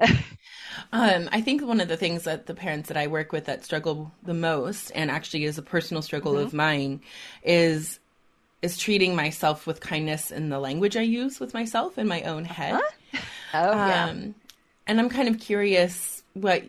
um, 0.92 1.28
I 1.30 1.40
think 1.40 1.64
one 1.64 1.80
of 1.80 1.88
the 1.88 1.96
things 1.96 2.24
that 2.24 2.46
the 2.46 2.54
parents 2.54 2.88
that 2.88 2.96
I 2.96 3.06
work 3.06 3.30
with 3.30 3.44
that 3.44 3.64
struggle 3.64 4.12
the 4.24 4.34
most, 4.34 4.90
and 4.90 5.10
actually 5.10 5.44
is 5.44 5.56
a 5.56 5.62
personal 5.62 6.02
struggle 6.02 6.32
mm-hmm. 6.32 6.46
of 6.46 6.54
mine, 6.54 7.00
is 7.44 8.00
is 8.62 8.78
treating 8.78 9.14
myself 9.14 9.66
with 9.66 9.80
kindness 9.80 10.30
in 10.30 10.48
the 10.48 10.58
language 10.58 10.96
I 10.96 11.02
use 11.02 11.38
with 11.38 11.52
myself 11.52 11.98
in 11.98 12.08
my 12.08 12.22
own 12.22 12.46
head. 12.46 12.80
Huh? 13.12 13.20
Oh 13.54 13.72
um, 13.72 13.88
yeah. 13.88 14.14
And 14.86 15.00
I'm 15.00 15.08
kind 15.08 15.28
of 15.28 15.38
curious 15.38 16.22
what 16.32 16.64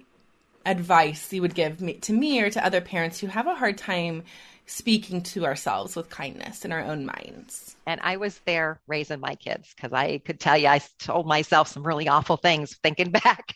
advice 0.66 1.32
you 1.32 1.42
would 1.42 1.56
give 1.56 1.80
me 1.80 1.94
to 1.94 2.14
me 2.14 2.42
or 2.42 2.50
to 2.50 2.66
other 2.66 2.82
parents 2.82 3.20
who 3.20 3.28
have 3.28 3.48
a 3.48 3.56
hard 3.56 3.78
time 3.78 4.24
speaking 4.66 5.22
to 5.22 5.46
ourselves 5.46 5.96
with 5.96 6.10
kindness 6.10 6.66
in 6.66 6.72
our 6.72 6.82
own 6.82 7.06
minds. 7.06 7.76
And 7.86 8.02
I 8.02 8.18
was 8.18 8.40
there 8.46 8.80
raising 8.88 9.20
my 9.20 9.36
kids 9.36 9.74
because 9.76 9.94
I 9.94 10.20
could 10.20 10.40
tell 10.40 10.58
you 10.58 10.68
I 10.68 10.82
told 11.00 11.28
myself 11.28 11.68
some 11.68 11.86
really 11.86 12.08
awful 12.08 12.38
things 12.38 12.76
thinking 12.82 13.12
back. 13.24 13.56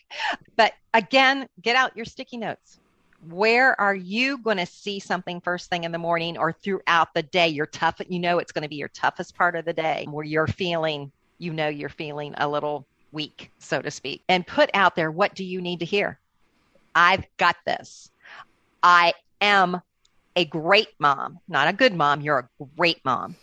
But 0.56 0.72
again, 0.94 1.48
get 1.60 1.76
out 1.76 1.96
your 1.96 2.04
sticky 2.04 2.36
notes. 2.36 2.78
Where 3.28 3.78
are 3.78 3.94
you 3.94 4.38
going 4.38 4.56
to 4.56 4.66
see 4.66 4.98
something 4.98 5.40
first 5.40 5.68
thing 5.68 5.84
in 5.84 5.92
the 5.92 5.98
morning 5.98 6.38
or 6.38 6.52
throughout 6.52 7.12
the 7.14 7.22
day? 7.22 7.48
You're 7.48 7.66
tough, 7.66 8.00
you 8.08 8.18
know, 8.18 8.38
it's 8.38 8.52
going 8.52 8.62
to 8.62 8.68
be 8.68 8.76
your 8.76 8.88
toughest 8.88 9.36
part 9.36 9.56
of 9.56 9.64
the 9.64 9.74
day 9.74 10.06
where 10.08 10.24
you're 10.24 10.46
feeling, 10.46 11.12
you 11.38 11.52
know, 11.52 11.68
you're 11.68 11.90
feeling 11.90 12.34
a 12.38 12.48
little 12.48 12.86
weak, 13.12 13.50
so 13.58 13.82
to 13.82 13.90
speak, 13.90 14.22
and 14.28 14.46
put 14.46 14.70
out 14.72 14.96
there 14.96 15.10
what 15.10 15.34
do 15.34 15.44
you 15.44 15.60
need 15.60 15.80
to 15.80 15.84
hear? 15.84 16.18
I've 16.94 17.24
got 17.36 17.56
this. 17.66 18.10
I 18.82 19.12
am 19.40 19.82
a 20.36 20.44
great 20.44 20.88
mom, 20.98 21.38
not 21.48 21.68
a 21.68 21.72
good 21.72 21.94
mom, 21.94 22.20
you're 22.20 22.38
a 22.38 22.64
great 22.76 23.04
mom 23.04 23.36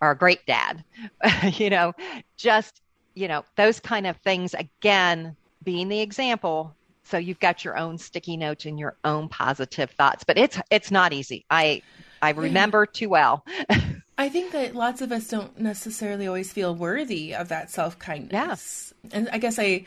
or 0.00 0.10
a 0.10 0.16
great 0.16 0.44
dad. 0.46 0.84
you 1.54 1.70
know, 1.70 1.92
just, 2.36 2.80
you 3.14 3.28
know, 3.28 3.44
those 3.56 3.80
kind 3.80 4.06
of 4.06 4.16
things, 4.18 4.54
again, 4.54 5.36
being 5.62 5.88
the 5.88 6.00
example. 6.00 6.74
So 7.04 7.18
you've 7.18 7.40
got 7.40 7.64
your 7.64 7.76
own 7.76 7.98
sticky 7.98 8.36
notes 8.36 8.66
and 8.66 8.78
your 8.78 8.96
own 9.04 9.28
positive 9.28 9.90
thoughts, 9.92 10.24
but 10.24 10.36
it's 10.36 10.60
it's 10.70 10.90
not 10.90 11.14
easy. 11.14 11.46
I 11.48 11.80
I 12.20 12.30
remember 12.30 12.84
too 12.84 13.08
well. 13.08 13.44
I 14.18 14.28
think 14.28 14.50
that 14.52 14.74
lots 14.74 15.00
of 15.00 15.12
us 15.12 15.28
don't 15.28 15.58
necessarily 15.58 16.26
always 16.26 16.52
feel 16.52 16.74
worthy 16.74 17.34
of 17.34 17.48
that 17.48 17.70
self 17.70 17.98
kindness. 17.98 18.92
Yeah. 19.04 19.10
And 19.12 19.28
I 19.30 19.38
guess 19.38 19.58
I 19.58 19.84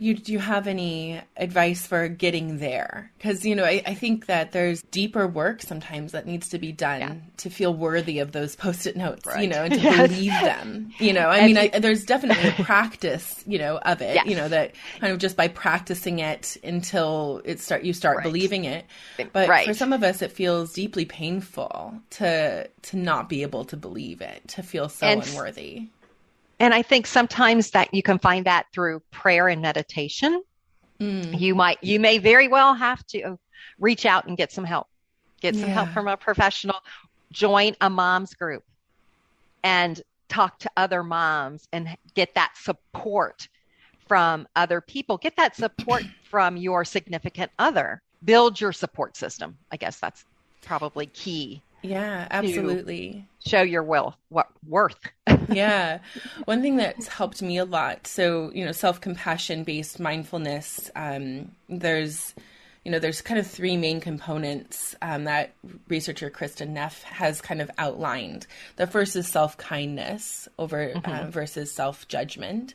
you 0.00 0.14
do 0.14 0.32
you 0.32 0.38
have 0.38 0.66
any 0.66 1.20
advice 1.36 1.86
for 1.86 2.08
getting 2.08 2.58
there 2.58 3.10
because 3.18 3.44
you 3.44 3.54
know 3.54 3.64
I, 3.64 3.82
I, 3.86 3.94
think 3.94 4.26
that 4.26 4.52
there's 4.52 4.82
deeper 4.82 5.26
work 5.26 5.62
sometimes 5.62 6.12
that 6.12 6.26
needs 6.26 6.48
to 6.50 6.58
be 6.58 6.72
done 6.72 7.00
yeah. 7.00 7.14
to 7.38 7.50
feel 7.50 7.74
worthy 7.74 8.18
of 8.18 8.32
those 8.32 8.56
post-it 8.56 8.96
notes 8.96 9.26
right. 9.26 9.42
you 9.42 9.48
know 9.48 9.64
and 9.64 9.74
to 9.74 9.80
yes. 9.82 10.08
believe 10.08 10.32
them 10.32 10.92
you 10.98 11.12
know 11.12 11.28
i 11.28 11.46
mean 11.46 11.56
I, 11.56 11.68
there's 11.68 12.04
definitely 12.04 12.48
a 12.48 12.64
practice 12.64 13.42
you 13.46 13.58
know 13.58 13.78
of 13.78 14.00
it 14.00 14.14
yes. 14.14 14.26
you 14.26 14.36
know 14.36 14.48
that 14.48 14.74
kind 15.00 15.12
of 15.12 15.18
just 15.18 15.36
by 15.36 15.48
practicing 15.48 16.18
it 16.20 16.56
until 16.62 17.42
it 17.44 17.60
start 17.60 17.82
you 17.82 17.92
start 17.92 18.18
right. 18.18 18.24
believing 18.24 18.64
it 18.64 18.84
but 19.32 19.48
right. 19.48 19.66
for 19.66 19.74
some 19.74 19.92
of 19.92 20.02
us 20.02 20.22
it 20.22 20.32
feels 20.32 20.72
deeply 20.72 21.04
painful 21.04 21.94
to 22.10 22.68
to 22.82 22.96
not 22.96 23.28
be 23.28 23.42
able 23.42 23.64
to 23.64 23.76
believe 23.76 24.20
it 24.20 24.46
to 24.48 24.62
feel 24.62 24.88
so 24.88 25.06
and 25.06 25.26
unworthy 25.26 25.88
and 26.60 26.74
I 26.74 26.82
think 26.82 27.06
sometimes 27.06 27.70
that 27.70 27.92
you 27.94 28.02
can 28.02 28.18
find 28.18 28.46
that 28.46 28.66
through 28.72 29.00
prayer 29.10 29.48
and 29.48 29.62
meditation. 29.62 30.42
Mm. 31.00 31.38
You 31.38 31.54
might, 31.54 31.78
you 31.82 32.00
may 32.00 32.18
very 32.18 32.48
well 32.48 32.74
have 32.74 33.06
to 33.08 33.38
reach 33.78 34.04
out 34.04 34.26
and 34.26 34.36
get 34.36 34.50
some 34.50 34.64
help, 34.64 34.88
get 35.40 35.54
some 35.54 35.68
yeah. 35.68 35.74
help 35.74 35.88
from 35.90 36.08
a 36.08 36.16
professional, 36.16 36.76
join 37.30 37.76
a 37.80 37.88
mom's 37.88 38.34
group 38.34 38.64
and 39.62 40.02
talk 40.28 40.58
to 40.60 40.70
other 40.76 41.02
moms 41.02 41.68
and 41.72 41.88
get 42.14 42.34
that 42.34 42.56
support 42.56 43.48
from 44.08 44.48
other 44.56 44.80
people. 44.80 45.16
Get 45.16 45.36
that 45.36 45.54
support 45.54 46.02
from 46.24 46.56
your 46.56 46.84
significant 46.84 47.52
other. 47.58 48.02
Build 48.24 48.60
your 48.60 48.72
support 48.72 49.16
system. 49.16 49.56
I 49.70 49.76
guess 49.76 50.00
that's 50.00 50.24
probably 50.62 51.06
key 51.06 51.62
yeah, 51.82 52.26
absolutely. 52.30 53.26
Show 53.46 53.62
your 53.62 53.82
will, 53.82 54.16
what 54.28 54.48
worth. 54.66 54.98
yeah. 55.48 55.98
One 56.44 56.62
thing 56.62 56.76
that's 56.76 57.08
helped 57.08 57.40
me 57.42 57.58
a 57.58 57.64
lot. 57.64 58.06
So, 58.06 58.50
you 58.52 58.64
know, 58.64 58.72
self-compassion 58.72 59.64
based 59.64 60.00
mindfulness, 60.00 60.90
um, 60.96 61.52
there's 61.68 62.34
you 62.88 62.92
know, 62.92 63.00
there's 63.00 63.20
kind 63.20 63.38
of 63.38 63.46
three 63.46 63.76
main 63.76 64.00
components 64.00 64.96
um, 65.02 65.24
that 65.24 65.52
researcher 65.88 66.30
Kristin 66.30 66.70
Neff 66.70 67.02
has 67.02 67.42
kind 67.42 67.60
of 67.60 67.70
outlined. 67.76 68.46
The 68.76 68.86
first 68.86 69.14
is 69.14 69.28
self 69.28 69.58
kindness 69.58 70.48
over 70.58 70.94
mm-hmm. 70.94 71.26
uh, 71.26 71.30
versus 71.30 71.70
self 71.70 72.08
judgment, 72.08 72.72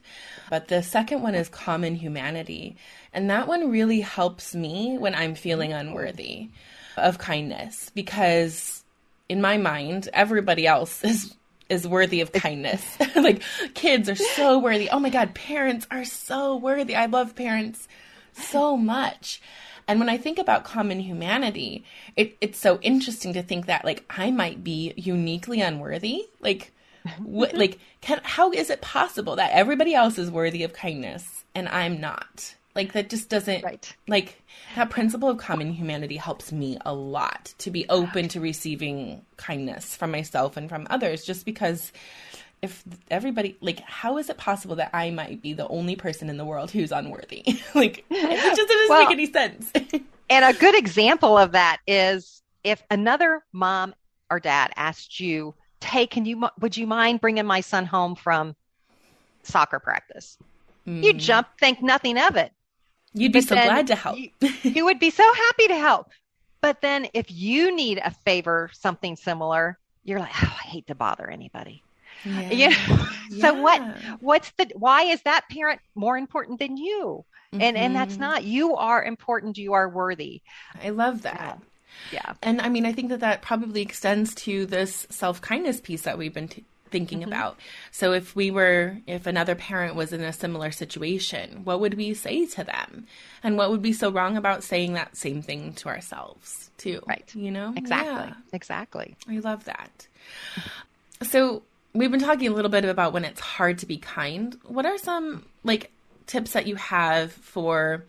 but 0.51 0.67
the 0.67 0.83
second 0.83 1.23
one 1.23 1.33
is 1.33 1.49
common 1.49 1.95
humanity, 1.95 2.75
and 3.11 3.27
that 3.31 3.47
one 3.47 3.71
really 3.71 4.01
helps 4.01 4.53
me 4.53 4.99
when 4.99 5.15
I'm 5.15 5.33
feeling 5.33 5.73
unworthy 5.73 6.49
of 6.95 7.17
kindness 7.17 7.89
because 7.95 8.82
in 9.33 9.41
my 9.41 9.57
mind, 9.57 10.09
everybody 10.13 10.67
else 10.67 11.03
is 11.03 11.35
is 11.67 11.87
worthy 11.87 12.21
of 12.21 12.31
kindness. 12.31 12.85
like 13.15 13.41
kids 13.73 14.07
are 14.07 14.15
so 14.15 14.59
worthy. 14.59 14.89
Oh 14.91 14.99
my 14.99 15.09
god, 15.09 15.33
parents 15.33 15.87
are 15.89 16.05
so 16.05 16.55
worthy. 16.55 16.95
I 16.95 17.07
love 17.07 17.35
parents 17.35 17.87
so 18.33 18.77
much. 18.77 19.41
And 19.87 19.99
when 19.99 20.07
I 20.07 20.17
think 20.17 20.37
about 20.37 20.63
common 20.63 20.99
humanity, 20.99 21.83
it, 22.15 22.37
it's 22.41 22.59
so 22.59 22.77
interesting 22.81 23.33
to 23.33 23.41
think 23.41 23.65
that 23.65 23.83
like 23.83 24.05
I 24.07 24.29
might 24.29 24.63
be 24.63 24.93
uniquely 24.95 25.61
unworthy. 25.61 26.27
Like, 26.39 26.71
what, 27.17 27.55
like, 27.55 27.79
can, 28.01 28.21
how 28.23 28.51
is 28.51 28.69
it 28.69 28.81
possible 28.81 29.35
that 29.37 29.51
everybody 29.51 29.95
else 29.95 30.19
is 30.19 30.29
worthy 30.29 30.63
of 30.63 30.73
kindness 30.73 31.43
and 31.55 31.67
I'm 31.67 31.99
not? 31.99 32.53
Like 32.75 32.93
that 32.93 33.09
just 33.09 33.29
doesn't 33.29 33.63
right. 33.63 33.95
like 34.07 34.41
that 34.75 34.89
principle 34.89 35.29
of 35.29 35.37
common 35.37 35.71
humanity 35.71 36.17
helps 36.17 36.51
me 36.51 36.77
a 36.83 36.93
lot 36.93 37.53
to 37.59 37.69
be 37.69 37.87
open 37.87 38.27
to 38.29 38.39
receiving 38.39 39.23
kindness 39.37 39.95
from 39.95 40.11
myself 40.11 40.57
and 40.57 40.67
from 40.67 40.87
others 40.89 41.23
just 41.23 41.45
because 41.45 41.91
if 42.63 42.83
everybody 43.11 43.57
like 43.61 43.81
how 43.81 44.17
is 44.17 44.29
it 44.29 44.37
possible 44.37 44.77
that 44.77 44.89
I 44.93 45.11
might 45.11 45.41
be 45.41 45.53
the 45.53 45.67
only 45.67 45.95
person 45.95 46.29
in 46.29 46.37
the 46.37 46.45
world 46.45 46.71
who's 46.71 46.91
unworthy? 46.91 47.43
like 47.75 48.05
it 48.09 48.55
just 48.55 48.67
doesn't 48.69 48.89
well, 48.89 49.03
make 49.03 49.11
any 49.11 49.31
sense. 49.31 49.71
and 50.29 50.45
a 50.45 50.57
good 50.57 50.75
example 50.75 51.37
of 51.37 51.51
that 51.51 51.77
is 51.85 52.41
if 52.63 52.81
another 52.89 53.43
mom 53.51 53.93
or 54.31 54.39
dad 54.39 54.71
asked 54.77 55.19
you, 55.19 55.53
"Hey, 55.83 56.07
can 56.07 56.25
you 56.25 56.47
would 56.59 56.75
you 56.75 56.87
mind 56.87 57.21
bringing 57.21 57.45
my 57.45 57.61
son 57.61 57.85
home 57.85 58.15
from 58.15 58.55
soccer 59.43 59.79
practice?" 59.79 60.37
Mm. 60.87 61.03
You 61.03 61.13
jump, 61.13 61.47
think 61.59 61.81
nothing 61.81 62.17
of 62.17 62.35
it. 62.35 62.51
You'd 63.13 63.31
be 63.31 63.39
but 63.39 63.49
so 63.49 63.55
glad 63.55 63.87
to 63.87 63.95
help. 63.95 64.17
you, 64.17 64.29
you 64.63 64.85
would 64.85 64.99
be 64.99 65.09
so 65.09 65.23
happy 65.33 65.67
to 65.67 65.75
help. 65.75 66.09
But 66.61 66.81
then 66.81 67.07
if 67.13 67.29
you 67.29 67.75
need 67.75 68.01
a 68.03 68.11
favor, 68.11 68.69
something 68.73 69.15
similar, 69.15 69.77
you're 70.03 70.19
like, 70.19 70.31
oh, 70.41 70.57
I 70.63 70.67
hate 70.67 70.87
to 70.87 70.95
bother 70.95 71.29
anybody. 71.29 71.83
Yeah. 72.23 72.51
You 72.51 72.69
know? 72.69 73.05
so 73.39 73.61
what 73.61 73.81
what's 74.21 74.51
the 74.51 74.71
why 74.75 75.03
is 75.03 75.21
that 75.23 75.45
parent 75.49 75.81
more 75.95 76.17
important 76.17 76.59
than 76.59 76.77
you? 76.77 77.25
Mm-hmm. 77.53 77.61
And 77.61 77.77
and 77.77 77.95
that's 77.95 78.13
mm-hmm. 78.13 78.21
not 78.21 78.43
you 78.43 78.75
are 78.75 79.03
important, 79.03 79.57
you 79.57 79.73
are 79.73 79.89
worthy. 79.89 80.41
I 80.81 80.89
love 80.89 81.23
that. 81.23 81.59
Yeah. 82.11 82.21
yeah. 82.25 82.33
And 82.41 82.61
I 82.61 82.69
mean, 82.69 82.85
I 82.85 82.93
think 82.93 83.09
that 83.09 83.19
that 83.19 83.41
probably 83.41 83.81
extends 83.81 84.33
to 84.35 84.65
this 84.65 85.05
self-kindness 85.09 85.81
piece 85.81 86.03
that 86.03 86.17
we've 86.17 86.33
been 86.33 86.47
t- 86.47 86.65
thinking 86.93 87.21
mm-hmm. 87.21 87.27
about. 87.27 87.57
So 87.91 88.13
if 88.13 88.35
we 88.35 88.51
were, 88.51 88.97
if 89.07 89.25
another 89.25 89.55
parent 89.55 89.95
was 89.95 90.13
in 90.13 90.21
a 90.21 90.31
similar 90.31 90.71
situation, 90.71 91.65
what 91.65 91.81
would 91.81 91.95
we 91.95 92.13
say 92.13 92.45
to 92.45 92.63
them? 92.63 93.07
And 93.43 93.57
what 93.57 93.71
would 93.71 93.81
be 93.81 93.91
so 93.91 94.09
wrong 94.09 94.37
about 94.37 94.63
saying 94.63 94.93
that 94.93 95.17
same 95.17 95.41
thing 95.41 95.73
to 95.73 95.89
ourselves 95.89 96.69
too? 96.77 97.01
Right. 97.05 97.29
You 97.35 97.51
know? 97.51 97.73
Exactly. 97.75 98.13
Yeah. 98.13 98.33
Exactly. 98.53 99.15
I 99.27 99.39
love 99.39 99.65
that. 99.65 100.07
So 101.23 101.63
we've 101.93 102.11
been 102.11 102.21
talking 102.21 102.47
a 102.47 102.53
little 102.53 102.71
bit 102.71 102.85
about 102.85 103.11
when 103.11 103.25
it's 103.25 103.41
hard 103.41 103.79
to 103.79 103.85
be 103.85 103.97
kind. 103.97 104.55
What 104.63 104.85
are 104.85 104.97
some 104.99 105.45
like 105.63 105.91
tips 106.27 106.53
that 106.53 106.67
you 106.67 106.75
have 106.75 107.33
for 107.33 108.05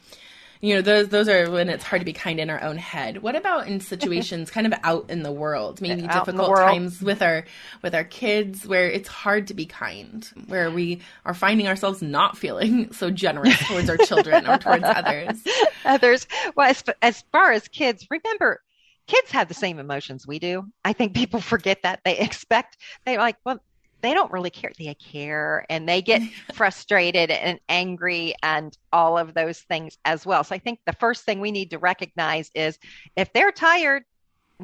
you 0.64 0.74
know 0.74 0.80
those 0.80 1.08
those 1.08 1.28
are 1.28 1.50
when 1.50 1.68
it's 1.68 1.84
hard 1.84 2.00
to 2.00 2.06
be 2.06 2.14
kind 2.14 2.40
in 2.40 2.48
our 2.48 2.62
own 2.62 2.78
head. 2.78 3.20
What 3.20 3.36
about 3.36 3.68
in 3.68 3.80
situations 3.80 4.50
kind 4.50 4.66
of 4.66 4.72
out 4.82 5.10
in 5.10 5.22
the 5.22 5.30
world 5.30 5.82
maybe 5.82 6.06
difficult 6.06 6.48
world. 6.48 6.70
times 6.70 7.02
with 7.02 7.20
our 7.20 7.44
with 7.82 7.94
our 7.94 8.04
kids 8.04 8.66
where 8.66 8.90
it's 8.90 9.06
hard 9.06 9.48
to 9.48 9.54
be 9.54 9.66
kind 9.66 10.26
where 10.46 10.70
we 10.70 11.02
are 11.26 11.34
finding 11.34 11.68
ourselves 11.68 12.00
not 12.00 12.38
feeling 12.38 12.90
so 12.94 13.10
generous 13.10 13.58
towards 13.68 13.90
our 13.90 13.98
children 13.98 14.48
or 14.48 14.56
towards 14.56 14.84
others? 14.86 15.38
Others. 15.84 16.26
Well 16.56 16.70
as, 16.70 16.82
as 17.02 17.22
far 17.30 17.52
as 17.52 17.68
kids 17.68 18.06
remember 18.10 18.62
kids 19.06 19.32
have 19.32 19.48
the 19.48 19.54
same 19.54 19.78
emotions 19.78 20.26
we 20.26 20.38
do. 20.38 20.64
I 20.82 20.94
think 20.94 21.14
people 21.14 21.42
forget 21.42 21.82
that. 21.82 22.00
They 22.06 22.16
expect 22.16 22.78
they 23.04 23.18
like 23.18 23.36
well 23.44 23.60
they 24.04 24.14
don't 24.14 24.30
really 24.32 24.50
care. 24.50 24.72
They 24.78 24.94
care 24.94 25.64
and 25.70 25.88
they 25.88 26.02
get 26.02 26.22
frustrated 26.54 27.30
and 27.30 27.58
angry 27.68 28.34
and 28.42 28.76
all 28.92 29.16
of 29.16 29.34
those 29.34 29.60
things 29.60 29.98
as 30.04 30.26
well. 30.26 30.44
So 30.44 30.54
I 30.54 30.58
think 30.58 30.80
the 30.86 30.92
first 30.92 31.24
thing 31.24 31.40
we 31.40 31.50
need 31.50 31.70
to 31.70 31.78
recognize 31.78 32.50
is 32.54 32.78
if 33.16 33.32
they're 33.32 33.52
tired, 33.52 34.04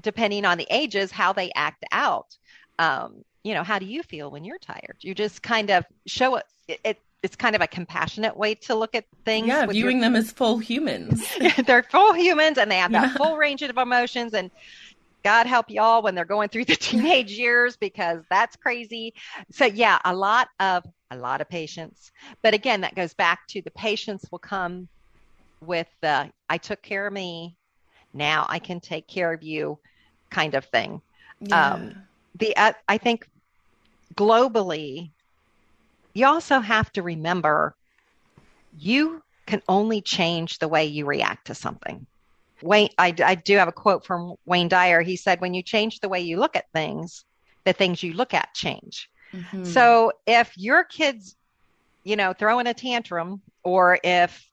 depending 0.01 0.45
on 0.45 0.59
the 0.59 0.67
ages, 0.71 1.11
how 1.11 1.33
they 1.33 1.51
act 1.55 1.85
out. 1.93 2.37
Um, 2.79 3.25
you 3.43 3.55
know, 3.55 3.63
how 3.63 3.79
do 3.79 3.87
you 3.87 4.03
feel 4.03 4.31
when 4.31 4.45
you're 4.45 4.59
tired? 4.59 4.97
You 5.01 5.15
just 5.15 5.43
kind 5.43 5.71
of 5.71 5.85
show 6.07 6.37
it, 6.37 6.47
it 6.85 6.99
it's 7.23 7.37
kind 7.37 7.55
of 7.55 7.61
a 7.61 7.67
compassionate 7.67 8.37
way 8.37 8.55
to 8.55 8.75
look 8.75 8.95
at 8.95 9.05
things. 9.25 9.47
Yeah, 9.49 9.67
viewing 9.67 9.99
your, 9.99 10.07
them 10.07 10.17
as 10.17 10.33
full 10.33 10.59
humans. 10.59 11.23
they're 11.67 11.83
full 11.83 12.15
humans 12.15 12.57
and 12.57 12.71
they 12.71 12.79
have 12.79 12.93
that 12.93 13.11
yeah. 13.11 13.15
full 13.15 13.37
range 13.37 13.63
of 13.63 13.77
emotions. 13.77 14.33
And 14.33 14.51
God 15.23 15.47
help 15.47 15.71
y'all 15.71 16.03
when 16.03 16.15
they're 16.15 16.25
going 16.25 16.49
through 16.49 16.65
the 16.67 16.77
teenage 16.81 17.33
years 17.33 17.77
because 17.77 18.23
that's 18.31 18.57
crazy. 18.57 19.15
So 19.51 19.67
yeah, 19.67 19.99
a 20.05 20.15
lot 20.15 20.49
of 20.59 20.85
a 21.11 21.17
lot 21.17 21.41
of 21.41 21.49
patience. 21.49 22.11
But 22.43 22.55
again, 22.55 22.83
that 22.83 22.95
goes 22.95 23.15
back 23.15 23.41
to 23.49 23.63
the 23.63 23.71
patience 23.73 24.25
will 24.31 24.39
come 24.39 24.89
with 25.61 25.89
the 26.01 26.31
I 26.49 26.59
took 26.59 26.83
care 26.83 27.07
of 27.07 27.13
me, 27.13 27.57
now 28.15 28.47
I 28.49 28.59
can 28.59 28.81
take 28.81 29.07
care 29.07 29.33
of 29.33 29.43
you 29.43 29.79
kind 30.31 30.55
of 30.55 30.65
thing. 30.67 31.01
Yeah. 31.41 31.75
Um, 31.75 31.95
the 32.39 32.57
uh, 32.57 32.73
I 32.89 32.99
think 32.99 33.29
globally, 34.15 35.13
you 36.15 36.27
also 36.27 36.61
have 36.61 36.93
to 36.93 37.03
remember 37.03 37.75
you 38.77 39.23
can 39.47 39.63
only 39.69 40.01
change 40.01 40.59
the 40.59 40.69
way 40.69 40.87
you 40.87 41.07
react 41.07 41.49
to 41.49 41.55
something. 41.55 42.07
Wayne, 42.63 42.91
I, 42.99 43.15
I 43.25 43.35
do 43.35 43.57
have 43.57 43.69
a 43.69 43.73
quote 43.73 44.05
from 44.05 44.35
Wayne 44.47 44.69
Dyer. 44.69 45.03
He 45.03 45.17
said, 45.17 45.41
when 45.41 45.55
you 45.55 45.63
change 45.63 46.01
the 46.01 46.09
way 46.09 46.21
you 46.21 46.39
look 46.39 46.57
at 46.57 46.71
things, 46.73 47.25
the 47.65 47.73
things 47.73 48.03
you 48.03 48.13
look 48.13 48.35
at 48.35 48.55
change. 48.55 49.11
Mm-hmm. 49.33 49.65
So 49.65 50.13
if 50.27 50.57
your 50.57 50.85
kids, 50.85 51.37
you 52.05 52.17
know, 52.17 52.33
throwing 52.33 52.67
a 52.67 52.75
tantrum, 52.75 53.41
or 53.63 53.99
if 54.03 54.49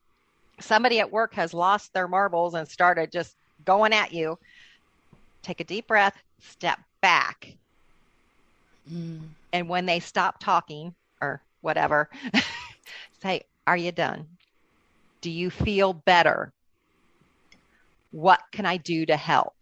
somebody 0.59 0.99
at 0.99 1.11
work 1.11 1.33
has 1.35 1.53
lost 1.53 1.93
their 1.93 2.07
marbles 2.07 2.53
and 2.53 2.67
started 2.67 3.11
just 3.11 3.35
going 3.65 3.93
at 3.93 4.13
you, 4.13 4.37
take 5.41 5.59
a 5.59 5.63
deep 5.63 5.87
breath, 5.87 6.17
step 6.39 6.79
back. 7.01 7.53
Mm. 8.91 9.21
And 9.53 9.69
when 9.69 9.85
they 9.85 9.99
stop 9.99 10.39
talking 10.39 10.93
or 11.21 11.41
whatever, 11.61 12.09
say, 13.21 13.43
Are 13.65 13.77
you 13.77 13.91
done? 13.91 14.27
Do 15.21 15.29
you 15.29 15.49
feel 15.49 15.93
better? 15.93 16.51
What 18.11 18.39
can 18.51 18.65
I 18.65 18.77
do 18.77 19.05
to 19.05 19.17
help? 19.17 19.53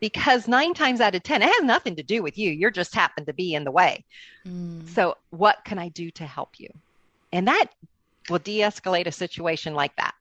because 0.00 0.48
nine 0.48 0.74
times 0.74 1.00
out 1.00 1.14
of 1.14 1.22
10, 1.22 1.42
it 1.42 1.48
has 1.48 1.62
nothing 1.64 1.96
to 1.96 2.02
do 2.02 2.22
with 2.22 2.38
you. 2.38 2.50
You're 2.50 2.70
just 2.70 2.94
happened 2.94 3.26
to 3.26 3.32
be 3.32 3.54
in 3.54 3.64
the 3.64 3.70
way. 3.70 4.04
Mm. 4.46 4.88
So, 4.88 5.16
what 5.30 5.58
can 5.64 5.78
I 5.78 5.88
do 5.88 6.10
to 6.12 6.26
help 6.26 6.58
you? 6.58 6.68
And 7.32 7.48
that 7.48 7.66
will 8.28 8.38
de 8.38 8.60
escalate 8.60 9.06
a 9.06 9.12
situation 9.12 9.74
like 9.74 9.94
that. 9.96 10.14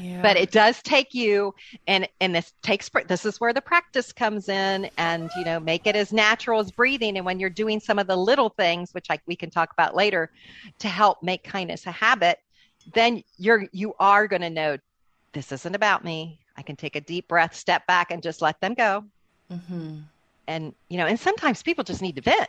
Yeah. 0.00 0.22
But 0.22 0.36
it 0.36 0.50
does 0.50 0.82
take 0.82 1.14
you, 1.14 1.54
and 1.86 2.08
and 2.20 2.34
this 2.34 2.52
takes 2.62 2.90
this 3.06 3.24
is 3.24 3.40
where 3.40 3.52
the 3.52 3.60
practice 3.60 4.12
comes 4.12 4.48
in, 4.48 4.90
and 4.98 5.30
you 5.36 5.44
know 5.44 5.60
make 5.60 5.86
it 5.86 5.94
as 5.94 6.12
natural 6.12 6.58
as 6.58 6.72
breathing. 6.72 7.16
And 7.16 7.24
when 7.24 7.38
you're 7.38 7.50
doing 7.50 7.78
some 7.78 8.00
of 8.00 8.08
the 8.08 8.16
little 8.16 8.48
things, 8.48 8.92
which 8.92 9.06
I, 9.08 9.20
we 9.26 9.36
can 9.36 9.50
talk 9.50 9.72
about 9.72 9.94
later, 9.94 10.32
to 10.80 10.88
help 10.88 11.22
make 11.22 11.44
kindness 11.44 11.86
a 11.86 11.92
habit, 11.92 12.40
then 12.92 13.22
you're 13.38 13.68
you 13.70 13.94
are 14.00 14.26
going 14.26 14.42
to 14.42 14.50
know 14.50 14.78
this 15.32 15.52
isn't 15.52 15.76
about 15.76 16.04
me. 16.04 16.40
I 16.56 16.62
can 16.62 16.76
take 16.76 16.96
a 16.96 17.00
deep 17.00 17.28
breath, 17.28 17.54
step 17.54 17.86
back, 17.86 18.10
and 18.10 18.22
just 18.22 18.42
let 18.42 18.60
them 18.60 18.74
go. 18.74 19.04
Mm-hmm. 19.50 19.96
And 20.46 20.74
you 20.88 20.98
know, 20.98 21.06
and 21.06 21.18
sometimes 21.18 21.62
people 21.62 21.84
just 21.84 22.02
need 22.02 22.16
to 22.16 22.22
vent. 22.22 22.48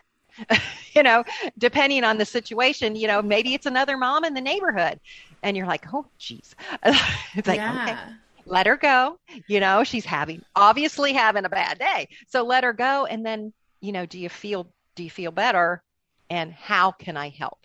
you 0.94 1.02
know, 1.02 1.24
depending 1.58 2.04
on 2.04 2.18
the 2.18 2.26
situation, 2.26 2.96
you 2.96 3.08
know, 3.08 3.22
maybe 3.22 3.54
it's 3.54 3.66
another 3.66 3.98
mom 3.98 4.26
in 4.26 4.34
the 4.34 4.42
neighborhood, 4.42 5.00
and 5.44 5.56
you're 5.56 5.68
like, 5.68 5.86
oh, 5.94 6.06
geez, 6.18 6.56
it's 6.84 7.48
like, 7.48 7.58
yeah. 7.58 7.84
okay, 7.84 8.16
let 8.46 8.68
her 8.68 8.76
go. 8.76 9.18
You 9.48 9.60
know, 9.60 9.84
she's 9.84 10.06
having 10.06 10.44
obviously 10.56 11.14
having 11.14 11.46
a 11.46 11.50
bad 11.50 11.80
day, 11.80 12.10
so 12.28 12.44
let 12.44 12.64
her 12.64 12.74
go. 12.74 13.06
And 13.06 13.26
then, 13.26 13.54
you 13.82 13.92
know, 13.92 14.06
do 14.06 14.20
you 14.20 14.30
feel 14.30 14.68
do 14.96 15.04
you 15.04 15.10
feel 15.10 15.32
better? 15.32 15.82
And 16.30 16.52
how 16.52 16.92
can 16.92 17.18
I 17.18 17.30
help? 17.30 17.60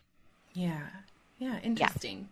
Yeah. 0.52 0.86
Yeah, 1.40 1.58
interesting. 1.62 2.28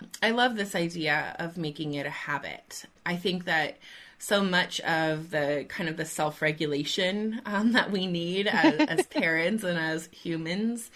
Yeah. 0.00 0.06
I 0.22 0.30
love 0.30 0.54
this 0.54 0.76
idea 0.76 1.34
of 1.40 1.58
making 1.58 1.94
it 1.94 2.06
a 2.06 2.10
habit. 2.10 2.84
I 3.04 3.16
think 3.16 3.46
that 3.46 3.78
so 4.18 4.42
much 4.44 4.80
of 4.82 5.30
the 5.30 5.66
kind 5.68 5.88
of 5.88 5.96
the 5.96 6.04
self-regulation 6.04 7.42
um, 7.46 7.72
that 7.72 7.90
we 7.90 8.06
need 8.06 8.46
as, 8.46 8.74
as 8.88 9.06
parents 9.06 9.64
and 9.64 9.76
as 9.76 10.08
humans 10.12 10.90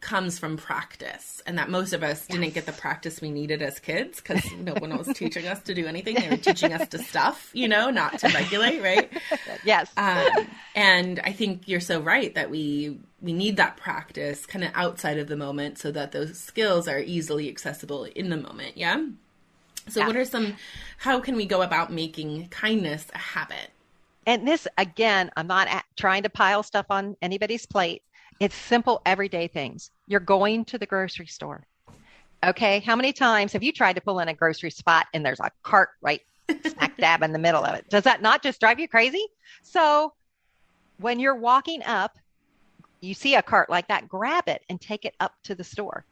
comes 0.00 0.38
from 0.38 0.56
practice 0.56 1.42
and 1.46 1.58
that 1.58 1.68
most 1.68 1.92
of 1.92 2.02
us 2.02 2.24
yes. 2.28 2.38
didn't 2.38 2.54
get 2.54 2.64
the 2.64 2.72
practice 2.72 3.20
we 3.20 3.30
needed 3.30 3.60
as 3.60 3.78
kids 3.78 4.18
because 4.18 4.42
no 4.58 4.72
one 4.74 4.96
was 4.96 5.08
teaching 5.08 5.46
us 5.46 5.60
to 5.60 5.74
do 5.74 5.86
anything 5.86 6.14
they 6.14 6.28
were 6.30 6.38
teaching 6.38 6.72
us 6.72 6.88
to 6.88 6.98
stuff 6.98 7.50
you 7.52 7.68
know 7.68 7.90
not 7.90 8.18
to 8.18 8.26
regulate 8.28 8.80
right 8.80 9.10
yes 9.64 9.90
um, 9.98 10.46
and 10.74 11.20
i 11.24 11.32
think 11.32 11.68
you're 11.68 11.80
so 11.80 12.00
right 12.00 12.34
that 12.34 12.50
we 12.50 12.98
we 13.22 13.32
need 13.32 13.56
that 13.56 13.76
practice 13.76 14.46
kind 14.46 14.64
of 14.64 14.70
outside 14.74 15.18
of 15.18 15.28
the 15.28 15.36
moment 15.36 15.78
so 15.78 15.90
that 15.90 16.12
those 16.12 16.38
skills 16.38 16.88
are 16.88 17.00
easily 17.00 17.48
accessible 17.48 18.04
in 18.04 18.30
the 18.30 18.36
moment 18.36 18.76
yeah 18.76 19.04
so 19.88 20.00
yeah. 20.00 20.06
what 20.06 20.16
are 20.16 20.24
some 20.24 20.54
how 20.98 21.20
can 21.20 21.36
we 21.36 21.46
go 21.46 21.62
about 21.62 21.92
making 21.92 22.48
kindness 22.48 23.06
a 23.14 23.18
habit 23.18 23.70
and 24.26 24.46
this 24.46 24.66
again 24.78 25.30
i'm 25.36 25.46
not 25.46 25.68
at, 25.68 25.84
trying 25.96 26.22
to 26.22 26.30
pile 26.30 26.62
stuff 26.62 26.86
on 26.90 27.16
anybody's 27.22 27.66
plate 27.66 28.02
it's 28.40 28.56
simple, 28.56 29.02
everyday 29.04 29.46
things. 29.48 29.90
You're 30.06 30.18
going 30.18 30.64
to 30.66 30.78
the 30.78 30.86
grocery 30.86 31.26
store. 31.26 31.66
Okay. 32.42 32.80
How 32.80 32.96
many 32.96 33.12
times 33.12 33.52
have 33.52 33.62
you 33.62 33.70
tried 33.70 33.92
to 33.94 34.00
pull 34.00 34.18
in 34.18 34.28
a 34.28 34.34
grocery 34.34 34.70
spot 34.70 35.06
and 35.12 35.24
there's 35.24 35.40
a 35.40 35.50
cart 35.62 35.90
right 36.00 36.22
smack 36.66 36.96
dab 36.98 37.22
in 37.22 37.32
the 37.32 37.38
middle 37.38 37.62
of 37.62 37.74
it? 37.74 37.88
Does 37.90 38.04
that 38.04 38.22
not 38.22 38.42
just 38.42 38.58
drive 38.58 38.80
you 38.80 38.88
crazy? 38.88 39.26
So 39.62 40.14
when 40.96 41.20
you're 41.20 41.36
walking 41.36 41.82
up, 41.84 42.16
you 43.00 43.14
see 43.14 43.34
a 43.34 43.42
cart 43.42 43.70
like 43.70 43.88
that, 43.88 44.08
grab 44.08 44.44
it 44.48 44.62
and 44.68 44.80
take 44.80 45.04
it 45.04 45.14
up 45.20 45.34
to 45.44 45.54
the 45.54 45.64
store. 45.64 46.04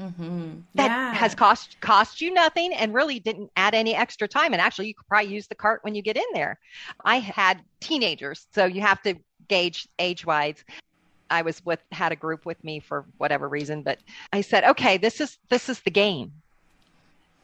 Mm-hmm. 0.00 0.60
That 0.74 0.90
yeah. 0.90 1.14
has 1.14 1.34
cost 1.34 1.80
cost 1.80 2.20
you 2.20 2.32
nothing 2.32 2.74
and 2.74 2.92
really 2.92 3.18
didn't 3.18 3.50
add 3.56 3.74
any 3.74 3.94
extra 3.94 4.28
time. 4.28 4.52
And 4.52 4.60
actually, 4.60 4.88
you 4.88 4.94
could 4.94 5.08
probably 5.08 5.32
use 5.32 5.46
the 5.46 5.54
cart 5.54 5.82
when 5.84 5.94
you 5.94 6.02
get 6.02 6.18
in 6.18 6.24
there. 6.34 6.58
I 7.04 7.18
had 7.18 7.62
teenagers, 7.80 8.46
so 8.52 8.66
you 8.66 8.82
have 8.82 9.02
to 9.02 9.14
gauge 9.48 9.88
age 9.98 10.26
wise. 10.26 10.62
I 11.30 11.42
was 11.42 11.64
with 11.64 11.80
had 11.92 12.12
a 12.12 12.16
group 12.16 12.44
with 12.44 12.62
me 12.62 12.78
for 12.78 13.06
whatever 13.16 13.48
reason, 13.48 13.82
but 13.82 13.98
I 14.32 14.42
said, 14.42 14.64
okay, 14.64 14.98
this 14.98 15.20
is 15.20 15.38
this 15.48 15.68
is 15.70 15.80
the 15.80 15.90
game. 15.90 16.32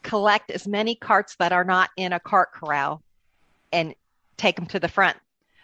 Collect 0.03 0.51
as 0.51 0.67
many 0.67 0.95
carts 0.95 1.35
that 1.37 1.53
are 1.53 1.63
not 1.63 1.89
in 1.97 2.13
a 2.13 2.19
cart 2.19 2.51
corral, 2.51 3.01
and 3.71 3.95
take 4.37 4.57
them 4.57 4.67
to 4.67 4.79
the 4.79 4.87
front. 4.87 5.17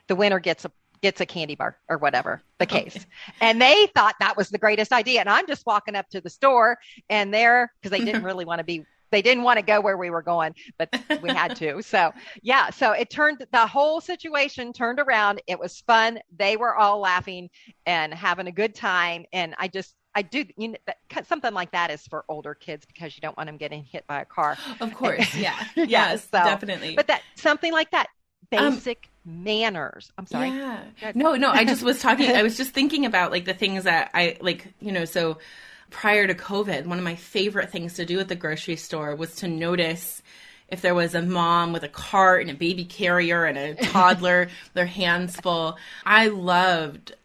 The 0.08 0.16
winner 0.16 0.40
gets 0.40 0.66
a 0.66 0.72
gets 1.02 1.22
a 1.22 1.26
candy 1.26 1.56
bar 1.56 1.78
or 1.88 1.98
whatever 1.98 2.42
the 2.58 2.66
case. 2.66 2.96
Okay. 2.96 3.06
And 3.42 3.62
they 3.62 3.88
thought 3.96 4.16
that 4.20 4.38
was 4.38 4.50
the 4.50 4.58
greatest 4.58 4.92
idea. 4.92 5.20
And 5.20 5.30
I'm 5.30 5.48
just 5.48 5.66
walking 5.66 5.96
up 5.96 6.10
to 6.10 6.22
the 6.22 6.30
store, 6.30 6.78
and 7.10 7.34
they're 7.34 7.72
because 7.82 7.98
they 7.98 8.04
didn't 8.04 8.24
really 8.30 8.46
want 8.46 8.60
to 8.60 8.64
be 8.64 8.86
they 9.12 9.22
didn't 9.22 9.44
want 9.44 9.58
to 9.58 9.66
go 9.66 9.82
where 9.82 9.98
we 9.98 10.10
were 10.10 10.22
going, 10.22 10.54
but 10.78 10.90
we 11.22 11.30
had 11.30 11.56
to. 11.58 11.82
So 11.90 12.14
yeah, 12.44 12.70
so 12.70 12.92
it 12.92 13.10
turned 13.10 13.46
the 13.52 13.66
whole 13.66 14.00
situation 14.00 14.74
turned 14.74 15.00
around. 15.00 15.42
It 15.48 15.60
was 15.60 15.82
fun. 15.82 16.20
They 16.38 16.56
were 16.56 16.76
all 16.76 17.00
laughing 17.00 17.50
and 17.88 18.14
having 18.14 18.46
a 18.46 18.52
good 18.52 18.76
time. 18.76 19.26
And 19.34 19.56
I 19.58 19.70
just 19.70 19.96
I 20.14 20.22
do 20.22 20.46
you 20.58 20.70
know 20.70 20.78
something 21.26 21.54
like 21.54 21.72
that 21.72 21.90
is 21.90 22.06
for 22.06 22.26
older 22.30 22.54
kids 22.54 22.86
because 22.86 23.16
you 23.16 23.22
don't 23.22 23.36
want 23.38 23.48
them 23.48 23.58
getting 23.58 23.84
hit 23.84 24.06
by 24.08 24.22
a 24.22 24.26
car. 24.26 24.58
Of 24.80 24.94
course, 24.94 25.34
yeah, 25.36 25.56
yes, 25.76 26.28
so, 26.30 26.38
definitely. 26.44 26.96
But 26.96 27.08
that 27.08 27.22
something 27.36 27.72
like 27.72 27.90
that, 27.92 28.08
um, 28.56 28.76
basic 28.76 29.06
um, 29.06 29.09
manners. 29.26 30.12
I'm 30.18 30.26
sorry. 30.26 30.50
Yeah. 30.50 30.84
No, 31.16 31.36
no. 31.36 31.50
I 31.50 31.66
just 31.66 31.84
was 31.84 32.00
talking. 32.02 32.32
I 32.32 32.44
was 32.44 32.58
just 32.58 32.72
thinking 32.72 33.06
about 33.06 33.32
like 33.32 33.46
the 33.46 33.54
things 33.54 33.84
that 33.84 34.12
I 34.14 34.38
like. 34.42 34.74
You 34.80 34.92
know, 34.92 35.06
so 35.06 35.38
prior 35.90 36.28
to 36.28 36.34
COVID, 36.34 36.86
one 36.86 36.98
of 36.98 37.04
my 37.04 37.16
favorite 37.16 37.72
things 37.72 37.96
to 37.96 38.06
do 38.06 38.20
at 38.20 38.28
the 38.28 38.36
grocery 38.36 38.76
store 38.76 39.16
was 39.16 39.36
to 39.38 39.48
notice 39.48 40.22
if 40.68 40.82
there 40.82 40.94
was 40.96 41.16
a 41.16 41.22
mom 41.22 41.74
with 41.74 41.84
a 41.84 41.90
cart 41.90 42.42
and 42.42 42.52
a 42.52 42.54
baby 42.54 42.86
carrier 42.86 43.46
and 43.46 43.58
a 43.58 43.76
toddler, 43.76 44.50
their 44.74 44.86
hands 44.86 45.36
full. 45.36 45.78
I 46.06 46.28
loved 46.28 47.16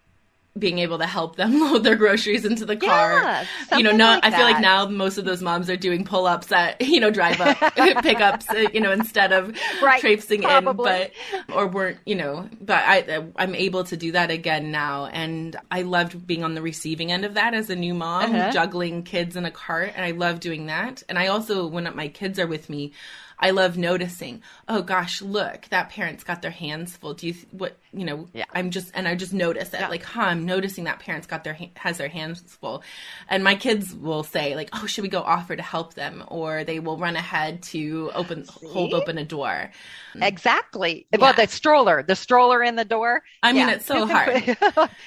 being 0.56 0.78
able 0.78 0.98
to 0.98 1.06
help 1.06 1.36
them 1.36 1.60
load 1.60 1.82
their 1.82 1.96
groceries 1.96 2.44
into 2.44 2.64
the 2.64 2.76
car. 2.76 3.14
Yeah, 3.14 3.46
you 3.76 3.82
know, 3.82 3.90
no, 3.90 4.06
like 4.06 4.24
I 4.24 4.30
feel 4.30 4.44
like 4.44 4.60
now 4.60 4.86
most 4.86 5.18
of 5.18 5.24
those 5.24 5.42
moms 5.42 5.68
are 5.68 5.76
doing 5.76 6.04
pull 6.04 6.26
ups 6.26 6.52
at, 6.52 6.80
you 6.80 7.00
know, 7.00 7.10
drive 7.10 7.40
up 7.40 7.58
pickups, 8.02 8.48
uh, 8.50 8.68
you 8.72 8.80
know, 8.80 8.92
instead 8.92 9.32
of 9.32 9.56
right, 9.82 10.00
traipsing 10.00 10.42
probably. 10.42 10.92
in, 10.92 11.10
but, 11.46 11.56
or 11.56 11.66
weren't, 11.66 11.98
you 12.06 12.14
know, 12.14 12.48
but 12.60 12.82
I, 12.86 13.24
I'm 13.36 13.54
able 13.54 13.84
to 13.84 13.96
do 13.96 14.12
that 14.12 14.30
again 14.30 14.70
now. 14.70 15.06
And 15.06 15.56
I 15.70 15.82
loved 15.82 16.26
being 16.26 16.44
on 16.44 16.54
the 16.54 16.62
receiving 16.62 17.10
end 17.10 17.24
of 17.24 17.34
that 17.34 17.54
as 17.54 17.70
a 17.70 17.76
new 17.76 17.94
mom, 17.94 18.34
uh-huh. 18.34 18.52
juggling 18.52 19.02
kids 19.02 19.36
in 19.36 19.44
a 19.44 19.50
cart. 19.50 19.92
And 19.96 20.04
I 20.04 20.12
love 20.12 20.40
doing 20.40 20.66
that. 20.66 21.02
And 21.08 21.18
I 21.18 21.28
also, 21.28 21.66
when 21.66 21.84
my 21.96 22.08
kids 22.08 22.38
are 22.38 22.46
with 22.46 22.70
me, 22.70 22.92
I 23.38 23.50
love 23.50 23.76
noticing, 23.76 24.42
oh 24.68 24.82
gosh, 24.82 25.20
look, 25.20 25.68
that 25.70 25.90
parent's 25.90 26.24
got 26.24 26.42
their 26.42 26.50
hands 26.50 26.96
full. 26.96 27.14
Do 27.14 27.26
you, 27.26 27.34
what, 27.50 27.76
you 27.92 28.04
know, 28.04 28.28
yeah. 28.32 28.44
I'm 28.52 28.70
just, 28.70 28.90
and 28.94 29.06
I 29.06 29.14
just 29.14 29.32
notice 29.32 29.70
that, 29.70 29.82
yeah. 29.82 29.88
like, 29.88 30.02
huh, 30.02 30.22
I'm 30.22 30.46
noticing 30.46 30.84
that 30.84 31.00
parent's 31.00 31.26
got 31.26 31.44
their, 31.44 31.58
has 31.76 31.98
their 31.98 32.08
hands 32.08 32.40
full. 32.60 32.82
And 33.28 33.44
my 33.44 33.54
kids 33.54 33.94
will 33.94 34.22
say, 34.22 34.54
like, 34.54 34.70
oh, 34.72 34.86
should 34.86 35.02
we 35.02 35.08
go 35.08 35.20
offer 35.20 35.56
to 35.56 35.62
help 35.62 35.94
them? 35.94 36.24
Or 36.28 36.64
they 36.64 36.80
will 36.80 36.96
run 36.96 37.16
ahead 37.16 37.62
to 37.64 38.10
open, 38.14 38.44
See? 38.44 38.66
hold 38.68 38.94
open 38.94 39.18
a 39.18 39.24
door. 39.24 39.70
Exactly. 40.14 41.06
Yeah. 41.12 41.18
Well, 41.20 41.34
the 41.34 41.46
stroller, 41.46 42.02
the 42.02 42.16
stroller 42.16 42.62
in 42.62 42.76
the 42.76 42.84
door. 42.84 43.22
I 43.42 43.52
mean, 43.52 43.68
it's 43.70 43.86
so 43.86 44.06
hard. 44.06 44.56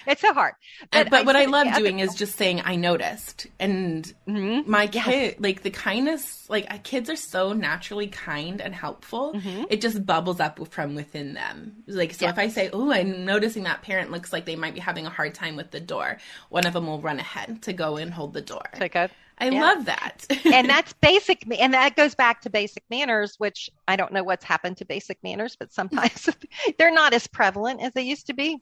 it's 0.06 0.22
so 0.22 0.34
hard. 0.34 0.54
But, 0.92 1.10
but 1.10 1.22
I 1.22 1.24
what 1.24 1.36
I 1.36 1.46
love 1.46 1.76
doing 1.76 2.00
is 2.00 2.14
just 2.16 2.38
saying, 2.38 2.62
I 2.66 2.76
noticed. 2.76 3.48
And 3.60 4.14
mm-hmm. 4.28 4.70
my 4.70 4.90
yes. 4.92 5.06
kid, 5.06 5.36
like, 5.40 5.64
the 5.64 5.72
kindness, 5.72 6.50
like, 6.50 6.84
kids 6.84 7.10
are 7.10 7.16
so 7.16 7.54
naturally 7.54 8.08
kind 8.08 8.27
and 8.28 8.74
helpful. 8.74 9.34
Mm-hmm. 9.34 9.64
It 9.70 9.82
just 9.82 10.06
bubbles 10.06 10.40
up 10.40 10.66
from 10.68 10.96
within 10.96 11.34
them. 11.34 11.84
Like, 11.88 12.14
so 12.14 12.28
if 12.28 12.38
I 12.38 12.48
say, 12.48 12.70
oh, 12.74 12.92
I'm 12.92 13.26
noticing 13.26 13.64
that 13.64 13.82
parent 13.82 14.12
looks 14.12 14.34
like 14.34 14.46
they 14.46 14.56
might 14.56 14.74
be 14.74 14.80
having 14.80 15.06
a 15.06 15.10
hard 15.10 15.34
time 15.34 15.56
with 15.56 15.72
the 15.72 15.80
door. 15.80 16.18
One 16.50 16.66
of 16.66 16.74
them 16.74 16.88
will 16.88 17.02
run 17.02 17.20
ahead 17.20 17.62
to 17.64 17.74
go 17.74 17.98
and 17.98 18.14
hold 18.14 18.34
the 18.34 18.42
door. 18.42 18.64
Take 18.74 18.96
a 18.96 19.10
I 19.40 19.50
yeah. 19.50 19.62
love 19.62 19.86
that. 19.86 20.26
and 20.46 20.70
that's 20.70 20.94
basic, 20.94 21.46
and 21.60 21.74
that 21.74 21.96
goes 21.96 22.16
back 22.16 22.42
to 22.42 22.50
basic 22.50 22.84
manners, 22.90 23.36
which 23.38 23.70
I 23.88 23.96
don't 23.96 24.12
know 24.12 24.24
what's 24.24 24.44
happened 24.44 24.78
to 24.78 24.86
basic 24.86 25.22
manners, 25.24 25.56
but 25.56 25.72
sometimes 25.72 26.30
they're 26.78 26.92
not 26.92 27.14
as 27.14 27.28
prevalent 27.28 27.82
as 27.82 27.94
they 27.94 28.02
used 28.02 28.28
to 28.28 28.34
be. 28.34 28.62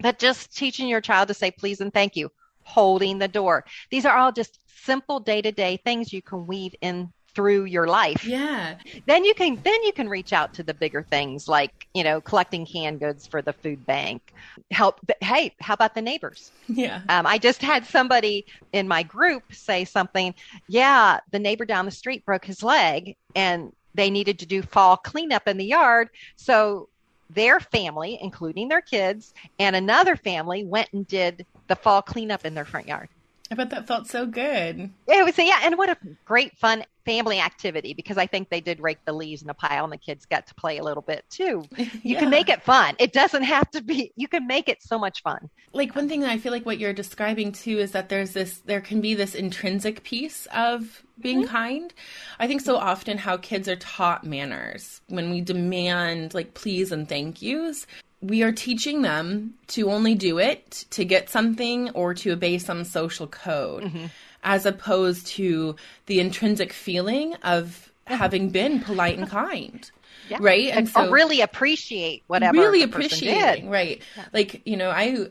But 0.00 0.18
just 0.18 0.56
teaching 0.56 0.88
your 0.88 1.00
child 1.00 1.28
to 1.28 1.34
say 1.34 1.50
please 1.50 1.80
and 1.80 1.92
thank 1.92 2.16
you, 2.16 2.30
holding 2.62 3.18
the 3.18 3.28
door. 3.28 3.64
These 3.90 4.06
are 4.06 4.16
all 4.16 4.32
just 4.32 4.58
simple 4.66 5.20
day 5.20 5.42
to 5.42 5.52
day 5.52 5.76
things 5.76 6.12
you 6.12 6.22
can 6.22 6.46
weave 6.46 6.74
in 6.80 7.12
through 7.38 7.66
your 7.66 7.86
life. 7.86 8.24
Yeah. 8.24 8.74
Then 9.06 9.24
you 9.24 9.32
can 9.32 9.60
then 9.62 9.80
you 9.84 9.92
can 9.92 10.08
reach 10.08 10.32
out 10.32 10.52
to 10.54 10.64
the 10.64 10.74
bigger 10.74 11.04
things 11.04 11.46
like, 11.46 11.86
you 11.94 12.02
know, 12.02 12.20
collecting 12.20 12.66
canned 12.66 12.98
goods 12.98 13.28
for 13.28 13.42
the 13.42 13.52
food 13.52 13.86
bank. 13.86 14.32
Help 14.72 14.98
hey, 15.20 15.54
how 15.60 15.74
about 15.74 15.94
the 15.94 16.02
neighbors? 16.02 16.50
Yeah. 16.66 17.00
Um, 17.08 17.28
I 17.28 17.38
just 17.38 17.62
had 17.62 17.86
somebody 17.86 18.44
in 18.72 18.88
my 18.88 19.04
group 19.04 19.44
say 19.52 19.84
something, 19.84 20.34
yeah, 20.66 21.20
the 21.30 21.38
neighbor 21.38 21.64
down 21.64 21.84
the 21.84 21.92
street 21.92 22.26
broke 22.26 22.44
his 22.44 22.64
leg 22.64 23.14
and 23.36 23.72
they 23.94 24.10
needed 24.10 24.40
to 24.40 24.46
do 24.46 24.60
fall 24.60 24.96
cleanup 24.96 25.46
in 25.46 25.58
the 25.58 25.64
yard. 25.64 26.08
So 26.34 26.88
their 27.30 27.60
family, 27.60 28.18
including 28.20 28.66
their 28.66 28.80
kids, 28.80 29.32
and 29.60 29.76
another 29.76 30.16
family 30.16 30.64
went 30.64 30.88
and 30.92 31.06
did 31.06 31.46
the 31.68 31.76
fall 31.76 32.02
cleanup 32.02 32.44
in 32.44 32.54
their 32.54 32.64
front 32.64 32.88
yard. 32.88 33.08
I 33.50 33.54
bet 33.54 33.70
that 33.70 33.86
felt 33.86 34.06
so 34.06 34.26
good. 34.26 34.90
Yeah, 35.08 35.20
It 35.20 35.24
was, 35.24 35.38
yeah, 35.38 35.60
and 35.62 35.78
what 35.78 35.88
a 35.88 35.96
great 36.24 36.56
fun 36.58 36.84
family 37.08 37.40
activity 37.40 37.94
because 37.94 38.18
I 38.18 38.26
think 38.26 38.50
they 38.50 38.60
did 38.60 38.80
rake 38.80 38.98
the 39.06 39.14
leaves 39.14 39.40
in 39.42 39.48
a 39.48 39.54
pile 39.54 39.84
and 39.84 39.92
the 39.92 39.96
kids 39.96 40.26
got 40.26 40.46
to 40.48 40.54
play 40.54 40.76
a 40.76 40.84
little 40.84 41.02
bit 41.02 41.24
too. 41.30 41.64
You 41.78 41.88
yeah. 42.02 42.18
can 42.18 42.28
make 42.28 42.50
it 42.50 42.62
fun. 42.62 42.96
It 42.98 43.14
doesn't 43.14 43.44
have 43.44 43.70
to 43.70 43.82
be, 43.82 44.12
you 44.16 44.28
can 44.28 44.46
make 44.46 44.68
it 44.68 44.82
so 44.82 44.98
much 44.98 45.22
fun. 45.22 45.48
Like 45.72 45.96
one 45.96 46.08
thing 46.08 46.20
that 46.20 46.30
I 46.30 46.36
feel 46.36 46.52
like 46.52 46.66
what 46.66 46.78
you're 46.78 46.92
describing 46.92 47.52
too 47.52 47.78
is 47.78 47.92
that 47.92 48.10
there's 48.10 48.32
this, 48.32 48.58
there 48.58 48.82
can 48.82 49.00
be 49.00 49.14
this 49.14 49.34
intrinsic 49.34 50.04
piece 50.04 50.46
of 50.54 51.02
being 51.18 51.44
mm-hmm. 51.44 51.50
kind. 51.50 51.94
I 52.38 52.46
think 52.46 52.60
so 52.60 52.76
often 52.76 53.16
how 53.16 53.38
kids 53.38 53.68
are 53.68 53.76
taught 53.76 54.24
manners 54.24 55.00
when 55.08 55.30
we 55.30 55.40
demand 55.40 56.34
like 56.34 56.52
please 56.52 56.92
and 56.92 57.08
thank 57.08 57.40
yous 57.40 57.86
we 58.20 58.42
are 58.42 58.52
teaching 58.52 59.02
them 59.02 59.54
to 59.68 59.90
only 59.90 60.14
do 60.14 60.38
it 60.38 60.84
to 60.90 61.04
get 61.04 61.30
something 61.30 61.90
or 61.90 62.14
to 62.14 62.32
obey 62.32 62.58
some 62.58 62.84
social 62.84 63.26
code, 63.26 63.84
mm-hmm. 63.84 64.06
as 64.42 64.66
opposed 64.66 65.26
to 65.26 65.76
the 66.06 66.20
intrinsic 66.20 66.72
feeling 66.72 67.34
of 67.42 67.92
having 68.06 68.50
been 68.50 68.80
polite 68.80 69.18
and 69.18 69.28
kind. 69.28 69.90
Yeah. 70.28 70.36
Right. 70.40 70.68
And, 70.68 70.80
and 70.80 70.88
so 70.90 71.10
really 71.10 71.40
appreciate 71.40 72.22
whatever. 72.26 72.58
Really 72.58 72.82
appreciating. 72.82 73.70
Right. 73.70 74.02
Yeah. 74.14 74.24
Like, 74.34 74.60
you 74.66 74.76
know, 74.76 74.90
I, 74.90 75.28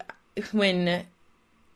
when 0.51 1.05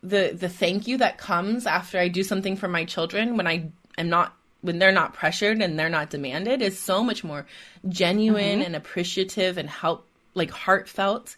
the, 0.02 0.32
the 0.36 0.50
thank 0.50 0.88
you 0.88 0.98
that 0.98 1.20
comes 1.20 1.68
after 1.68 2.00
I 2.00 2.08
do 2.08 2.24
something 2.24 2.56
for 2.56 2.68
my 2.68 2.84
children, 2.84 3.38
when 3.38 3.46
I 3.46 3.70
am 4.00 4.10
not 4.10 4.36
when 4.62 4.80
they're 4.80 4.92
not 4.92 5.14
pressured 5.14 5.62
and 5.62 5.78
they're 5.78 5.90
not 5.90 6.10
demanded 6.10 6.62
is 6.62 6.80
so 6.80 7.04
much 7.04 7.24
more 7.24 7.46
genuine 7.90 8.60
mm-hmm. 8.60 8.62
and 8.62 8.76
appreciative 8.76 9.58
and 9.58 9.70
help 9.70 10.08
like 10.34 10.52
heartfelt 10.52 11.36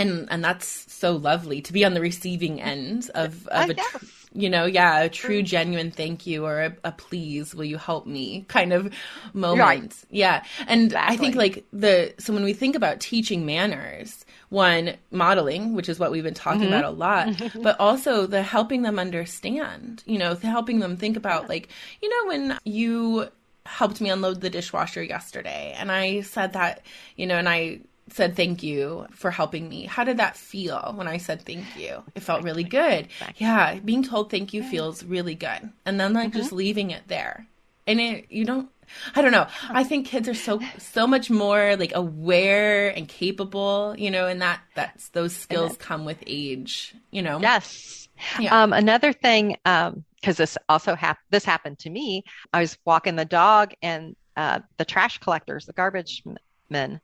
and 0.00 0.26
and 0.30 0.42
that's 0.42 0.90
so 0.92 1.16
lovely 1.16 1.60
to 1.60 1.72
be 1.72 1.84
on 1.84 1.94
the 1.94 2.00
receiving 2.00 2.60
end 2.60 3.10
of 3.14 3.46
of 3.48 3.70
a 3.70 3.74
tr- 3.74 4.06
you 4.32 4.48
know 4.48 4.64
yeah 4.64 5.00
a 5.00 5.08
true 5.08 5.42
genuine 5.42 5.90
thank 5.90 6.26
you 6.26 6.44
or 6.44 6.62
a, 6.62 6.76
a, 6.84 6.92
please 6.92 7.54
will 7.54 7.64
you 7.64 7.76
help 7.76 8.06
me 8.06 8.44
kind 8.48 8.72
of 8.72 8.92
moment 9.34 9.60
right. 9.60 10.04
yeah 10.10 10.42
and 10.66 10.86
exactly. 10.86 11.14
i 11.14 11.18
think 11.18 11.34
like 11.34 11.64
the 11.72 12.14
so 12.18 12.32
when 12.32 12.44
we 12.44 12.52
think 12.52 12.74
about 12.74 13.00
teaching 13.00 13.44
manners 13.44 14.24
one 14.48 14.94
modeling 15.10 15.74
which 15.74 15.88
is 15.88 15.98
what 15.98 16.10
we've 16.10 16.24
been 16.24 16.32
talking 16.32 16.62
mm-hmm. 16.62 16.72
about 16.72 16.84
a 16.84 16.90
lot 16.90 17.28
but 17.62 17.78
also 17.78 18.26
the 18.26 18.42
helping 18.42 18.82
them 18.82 18.98
understand 18.98 20.02
you 20.06 20.18
know 20.18 20.34
helping 20.36 20.78
them 20.78 20.96
think 20.96 21.16
about 21.16 21.48
like 21.48 21.68
you 22.00 22.08
know 22.08 22.28
when 22.28 22.58
you 22.64 23.28
helped 23.66 24.00
me 24.00 24.10
unload 24.10 24.40
the 24.40 24.50
dishwasher 24.50 25.02
yesterday. 25.02 25.74
And 25.78 25.90
I 25.92 26.22
said 26.22 26.52
that, 26.54 26.84
you 27.16 27.26
know, 27.26 27.36
and 27.36 27.48
I 27.48 27.80
said 28.12 28.36
thank 28.36 28.62
you 28.62 29.06
for 29.12 29.30
helping 29.30 29.68
me. 29.68 29.84
How 29.84 30.04
did 30.04 30.16
that 30.16 30.36
feel 30.36 30.92
when 30.96 31.06
I 31.06 31.18
said 31.18 31.42
thank 31.42 31.64
you? 31.76 32.02
It 32.14 32.22
felt 32.22 32.42
really 32.42 32.64
good. 32.64 33.08
Yeah, 33.36 33.76
being 33.76 34.02
told 34.02 34.30
thank 34.30 34.52
you 34.52 34.62
feels 34.62 35.04
really 35.04 35.34
good. 35.34 35.70
And 35.86 36.00
then 36.00 36.12
like 36.12 36.30
mm-hmm. 36.30 36.38
just 36.38 36.52
leaving 36.52 36.90
it 36.90 37.02
there. 37.06 37.46
And 37.86 38.00
it 38.00 38.26
you 38.30 38.44
don't 38.44 38.68
I 39.14 39.22
don't 39.22 39.32
know. 39.32 39.46
I 39.68 39.84
think 39.84 40.06
kids 40.06 40.28
are 40.28 40.34
so 40.34 40.60
so 40.78 41.06
much 41.06 41.30
more 41.30 41.76
like 41.76 41.92
aware 41.94 42.88
and 42.88 43.08
capable, 43.08 43.94
you 43.96 44.10
know, 44.10 44.26
and 44.26 44.42
that 44.42 44.60
that's 44.74 45.10
those 45.10 45.34
skills 45.34 45.76
come 45.76 46.04
with 46.04 46.22
age, 46.26 46.94
you 47.10 47.22
know. 47.22 47.40
Yes. 47.40 48.08
Yeah. 48.38 48.62
Um 48.62 48.72
another 48.72 49.12
thing 49.12 49.56
um 49.64 50.04
because 50.20 50.36
this 50.36 50.58
also 50.68 50.94
happened. 50.94 51.24
This 51.30 51.44
happened 51.44 51.78
to 51.80 51.90
me. 51.90 52.24
I 52.52 52.60
was 52.60 52.76
walking 52.84 53.16
the 53.16 53.24
dog, 53.24 53.72
and 53.82 54.14
uh, 54.36 54.60
the 54.76 54.84
trash 54.84 55.18
collectors, 55.18 55.66
the 55.66 55.72
garbage 55.72 56.22
men, 56.68 57.00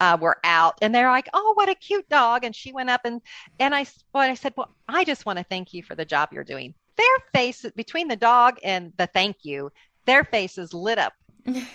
uh, 0.00 0.16
were 0.20 0.38
out, 0.44 0.74
and 0.82 0.94
they're 0.94 1.10
like, 1.10 1.28
"Oh, 1.32 1.52
what 1.54 1.68
a 1.68 1.74
cute 1.74 2.08
dog!" 2.08 2.44
And 2.44 2.54
she 2.54 2.72
went 2.72 2.90
up 2.90 3.02
and 3.04 3.20
and 3.58 3.74
I, 3.74 3.86
well, 4.12 4.30
I 4.30 4.34
said, 4.34 4.52
"Well, 4.56 4.74
I 4.88 5.04
just 5.04 5.26
want 5.26 5.38
to 5.38 5.44
thank 5.44 5.72
you 5.72 5.82
for 5.82 5.94
the 5.94 6.04
job 6.04 6.30
you're 6.32 6.44
doing." 6.44 6.74
Their 6.96 7.06
faces 7.32 7.72
between 7.72 8.08
the 8.08 8.16
dog 8.16 8.58
and 8.62 8.92
the 8.96 9.06
thank 9.06 9.36
you, 9.44 9.70
their 10.08 10.24
faces 10.24 10.74
lit 10.74 10.98
up 10.98 11.12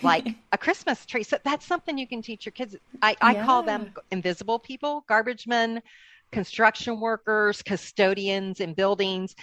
like 0.02 0.28
a 0.52 0.58
Christmas 0.58 1.06
tree. 1.06 1.24
So 1.24 1.38
that's 1.44 1.66
something 1.66 1.98
you 1.98 2.08
can 2.08 2.22
teach 2.22 2.46
your 2.46 2.52
kids. 2.52 2.76
I, 3.02 3.16
I 3.22 3.34
yeah. 3.34 3.46
call 3.46 3.64
them 3.64 3.94
invisible 4.12 4.60
people, 4.60 5.06
garbage 5.08 5.48
men, 5.48 5.82
construction 6.32 7.00
workers, 7.00 7.62
custodians 7.62 8.60
in 8.60 8.74
buildings 8.74 9.36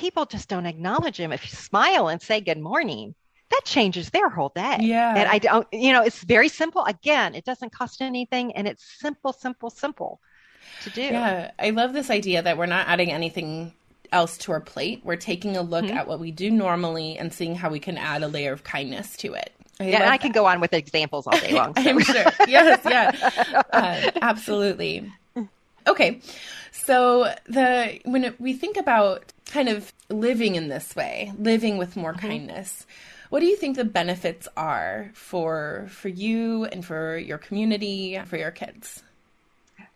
people 0.00 0.24
just 0.24 0.48
don't 0.48 0.66
acknowledge 0.66 1.18
them. 1.18 1.30
If 1.30 1.44
you 1.44 1.50
smile 1.50 2.08
and 2.08 2.20
say 2.20 2.40
good 2.40 2.58
morning, 2.58 3.14
that 3.50 3.62
changes 3.64 4.08
their 4.10 4.30
whole 4.30 4.50
day. 4.54 4.78
Yeah. 4.80 5.14
And 5.14 5.28
I 5.28 5.38
don't, 5.38 5.66
you 5.72 5.92
know, 5.92 6.02
it's 6.02 6.22
very 6.24 6.48
simple. 6.48 6.84
Again, 6.84 7.34
it 7.34 7.44
doesn't 7.44 7.70
cost 7.72 8.00
anything 8.00 8.52
and 8.56 8.66
it's 8.66 8.84
simple, 8.98 9.32
simple, 9.32 9.68
simple 9.68 10.20
to 10.82 10.90
do. 10.90 11.02
Yeah. 11.02 11.50
I 11.58 11.70
love 11.70 11.92
this 11.92 12.10
idea 12.10 12.42
that 12.42 12.56
we're 12.56 12.66
not 12.66 12.88
adding 12.88 13.12
anything 13.12 13.74
else 14.12 14.36
to 14.38 14.52
our 14.52 14.60
plate. 14.60 15.00
We're 15.04 15.16
taking 15.16 15.56
a 15.56 15.62
look 15.62 15.84
mm-hmm. 15.84 15.96
at 15.96 16.06
what 16.06 16.20
we 16.20 16.30
do 16.30 16.50
normally 16.50 17.18
and 17.18 17.32
seeing 17.32 17.54
how 17.54 17.70
we 17.70 17.80
can 17.80 17.96
add 17.98 18.22
a 18.22 18.28
layer 18.28 18.52
of 18.52 18.64
kindness 18.64 19.16
to 19.18 19.34
it. 19.34 19.52
I 19.78 19.84
yeah, 19.84 20.02
and 20.02 20.10
I 20.10 20.18
can 20.18 20.32
go 20.32 20.44
on 20.44 20.60
with 20.60 20.74
examples 20.74 21.26
all 21.26 21.38
day 21.38 21.52
long. 21.52 21.74
So. 21.82 21.90
I'm 21.90 22.00
sure. 22.00 22.24
Yes, 22.46 22.80
yeah. 22.84 23.62
Uh, 23.72 24.10
absolutely. 24.20 25.10
Okay. 25.86 26.20
So 26.72 27.32
the 27.46 27.98
when 28.04 28.24
it, 28.24 28.40
we 28.40 28.52
think 28.52 28.76
about 28.76 29.32
kind 29.46 29.68
of 29.68 29.92
living 30.10 30.54
in 30.54 30.68
this 30.68 30.94
way, 30.94 31.32
living 31.38 31.78
with 31.78 31.96
more 31.96 32.12
mm-hmm. 32.12 32.28
kindness, 32.28 32.86
what 33.30 33.40
do 33.40 33.46
you 33.46 33.56
think 33.56 33.76
the 33.76 33.84
benefits 33.84 34.46
are 34.56 35.10
for 35.14 35.86
for 35.90 36.08
you 36.08 36.66
and 36.66 36.84
for 36.84 37.16
your 37.16 37.38
community, 37.38 38.20
for 38.26 38.36
your 38.36 38.50
kids? 38.50 39.02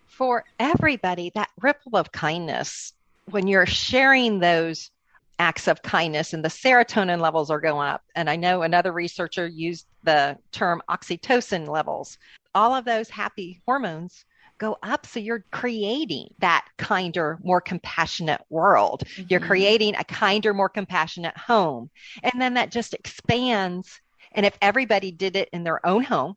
For 0.07 0.45
everybody, 0.59 1.31
that 1.35 1.51
ripple 1.61 1.97
of 1.97 2.13
kindness 2.13 2.93
when 3.31 3.47
you're 3.47 3.67
sharing 3.67 4.39
those 4.39 4.91
acts 5.39 5.67
of 5.67 5.83
kindness 5.83 6.33
and 6.33 6.45
the 6.45 6.49
serotonin 6.49 7.21
levels 7.21 7.51
are 7.51 7.61
going 7.61 7.89
up. 7.89 8.03
And 8.15 8.31
I 8.31 8.37
know 8.37 8.63
another 8.63 8.93
researcher 8.93 9.47
used 9.47 9.87
the 10.03 10.39
term 10.53 10.83
oxytocin 10.89 11.69
levels. 11.69 12.19
All 12.55 12.75
of 12.75 12.85
those 12.85 13.11
happy 13.11 13.61
hormones 13.67 14.25
go 14.59 14.79
up. 14.83 15.07
So 15.07 15.19
you're 15.19 15.45
creating 15.51 16.29
that 16.39 16.67
kinder, 16.79 17.39
more 17.43 17.61
compassionate 17.61 18.43
world. 18.49 19.03
Mm-hmm. 19.07 19.23
You're 19.29 19.41
creating 19.41 19.97
a 19.97 20.05
kinder, 20.05 20.55
more 20.55 20.69
compassionate 20.69 21.37
home. 21.37 21.91
And 22.23 22.41
then 22.41 22.55
that 22.55 22.71
just 22.71 22.95
expands. 22.95 24.01
And 24.33 24.47
if 24.47 24.57
everybody 24.63 25.11
did 25.11 25.35
it 25.35 25.49
in 25.53 25.65
their 25.65 25.85
own 25.85 26.05
home, 26.05 26.37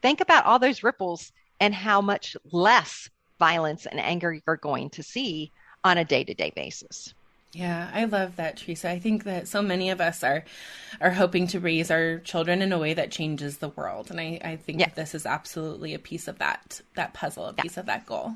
think 0.00 0.20
about 0.20 0.46
all 0.46 0.58
those 0.58 0.82
ripples 0.82 1.32
and 1.60 1.74
how 1.74 2.00
much 2.00 2.36
less 2.50 3.10
violence 3.38 3.86
and 3.86 4.00
anger 4.00 4.40
you're 4.46 4.56
going 4.56 4.90
to 4.90 5.02
see 5.02 5.52
on 5.88 5.98
a 5.98 6.04
day 6.04 6.24
to 6.24 6.34
day 6.34 6.52
basis. 6.54 7.14
Yeah, 7.52 7.90
I 7.94 8.04
love 8.04 8.36
that, 8.36 8.58
Teresa. 8.58 8.90
I 8.90 8.98
think 8.98 9.24
that 9.24 9.48
so 9.48 9.62
many 9.62 9.88
of 9.90 10.00
us 10.00 10.22
are 10.22 10.44
are 11.00 11.10
hoping 11.10 11.46
to 11.48 11.60
raise 11.60 11.90
our 11.90 12.18
children 12.18 12.60
in 12.60 12.72
a 12.72 12.78
way 12.78 12.92
that 12.94 13.10
changes 13.10 13.58
the 13.58 13.70
world, 13.70 14.10
and 14.10 14.20
I, 14.20 14.38
I 14.44 14.56
think 14.56 14.80
that 14.80 14.94
this 14.94 15.14
is 15.14 15.24
absolutely 15.24 15.94
a 15.94 15.98
piece 15.98 16.28
of 16.28 16.38
that 16.38 16.82
that 16.94 17.14
puzzle, 17.14 17.46
a 17.46 17.54
yeah. 17.56 17.62
piece 17.62 17.78
of 17.78 17.86
that 17.86 18.04
goal. 18.04 18.34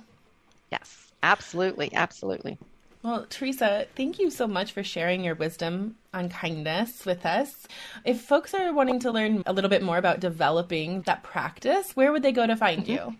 Yes, 0.71 1.13
absolutely, 1.23 1.93
absolutely. 1.95 2.57
Well, 3.03 3.27
Teresa, 3.29 3.87
thank 3.97 4.19
you 4.19 4.31
so 4.31 4.47
much 4.47 4.73
for 4.73 4.85
sharing 4.85 5.25
your 5.25 5.35
wisdom 5.35 5.97
on 6.15 6.29
kindness 6.29 7.05
with 7.05 7.27
us. 7.27 7.67
If 8.05 8.21
folks 8.21 8.55
are 8.55 8.73
wanting 8.73 9.01
to 9.01 9.11
learn 9.11 9.43
a 9.45 9.53
little 9.53 9.71
bit 9.71 9.83
more 9.83 9.99
about 9.99 10.21
developing 10.21 11.03
that 11.03 11.25
practice, 11.25 11.97
where 11.97 12.13
would 12.13 12.23
they 12.23 12.33
go 12.33 12.47
to 12.47 12.57
find 12.57 12.85
mm-hmm. 12.85 12.93
you? 12.93 13.17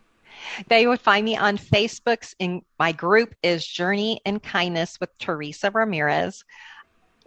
They 0.69 0.87
would 0.87 1.01
find 1.01 1.25
me 1.25 1.37
on 1.37 1.59
Facebook's 1.59 2.35
in 2.39 2.63
my 2.79 2.93
group 2.93 3.35
is 3.43 3.67
Journey 3.67 4.21
in 4.25 4.41
Kindness 4.41 4.99
with 5.01 5.17
Teresa 5.19 5.71
Ramirez. 5.71 6.45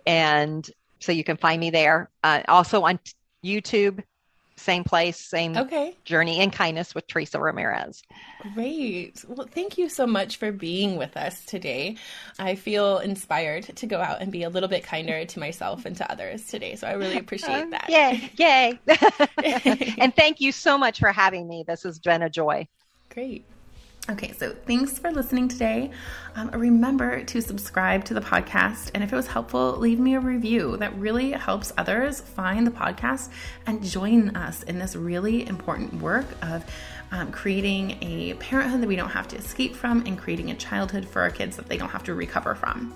And 0.06 0.70
so 1.00 1.12
you 1.12 1.24
can 1.24 1.38
find 1.38 1.60
me 1.60 1.70
there. 1.70 2.10
Uh, 2.24 2.42
also 2.48 2.84
on 2.84 3.00
YouTube, 3.44 4.04
same 4.58 4.84
place, 4.84 5.18
same 5.18 5.58
okay. 5.58 5.98
journey 6.06 6.40
in 6.40 6.50
kindness 6.50 6.96
with 6.96 7.06
Teresa 7.08 7.40
Ramirez. 7.40 8.02
Great. 8.54 9.24
Well, 9.28 9.48
thank 9.52 9.78
you 9.78 9.90
so 9.90 10.08
much 10.08 10.38
for 10.38 10.52
being 10.52 10.96
with 10.96 11.18
us 11.18 11.44
today. 11.46 11.98
I 12.40 12.56
feel 12.56 13.00
inspired 13.00 13.64
to 13.64 13.86
go 13.86 14.00
out 14.00 14.22
and 14.22 14.32
be 14.32 14.44
a 14.44 14.50
little 14.50 14.70
bit 14.70 14.84
kinder 14.84 15.26
to 15.26 15.40
myself 15.40 15.86
and 15.86 15.96
to 15.98 16.10
others 16.10 16.48
today. 16.48 16.76
So 16.76 16.88
I 16.88 16.94
really 16.94 17.18
appreciate 17.18 17.70
that. 17.72 17.90
Yay. 17.90 18.32
Yay. 18.38 18.80
and 19.98 20.16
thank 20.16 20.40
you 20.40 20.52
so 20.52 20.78
much 20.78 21.00
for 21.00 21.12
having 21.12 21.48
me. 21.48 21.66
This 21.68 21.84
has 21.84 22.00
been 22.00 22.22
a 22.22 22.30
joy. 22.30 22.68
Great. 23.10 23.46
Okay, 24.08 24.34
so 24.34 24.54
thanks 24.68 25.00
for 25.00 25.12
listening 25.12 25.48
today. 25.48 25.90
Um, 26.36 26.52
remember 26.52 27.24
to 27.24 27.42
subscribe 27.42 28.06
to 28.06 28.14
the 28.14 28.22
podcast. 28.22 28.92
And 28.94 29.04
if 29.04 29.12
it 29.12 29.16
was 29.16 29.26
helpful, 29.26 29.78
leave 29.78 30.00
me 30.00 30.14
a 30.14 30.20
review. 30.20 30.78
That 30.78 30.96
really 30.96 31.32
helps 31.32 31.74
others 31.76 32.22
find 32.22 32.68
the 32.68 32.72
podcast 32.72 33.30
and 33.66 33.84
join 33.84 34.36
us 34.36 34.62
in 34.62 34.78
this 34.78 34.96
really 34.96 35.48
important 35.48 36.02
work 36.04 36.28
of 36.44 36.64
um, 37.12 37.32
creating 37.32 37.98
a 38.02 38.34
parenthood 38.36 38.82
that 38.82 38.88
we 38.88 38.96
don't 38.96 39.10
have 39.10 39.28
to 39.30 39.38
escape 39.38 39.76
from 39.76 40.04
and 40.06 40.18
creating 40.18 40.52
a 40.52 40.56
childhood 40.56 41.08
for 41.08 41.22
our 41.22 41.30
kids 41.30 41.56
that 41.58 41.68
they 41.68 41.78
don't 41.78 41.90
have 41.90 42.04
to 42.04 42.14
recover 42.14 42.56
from. 42.56 42.94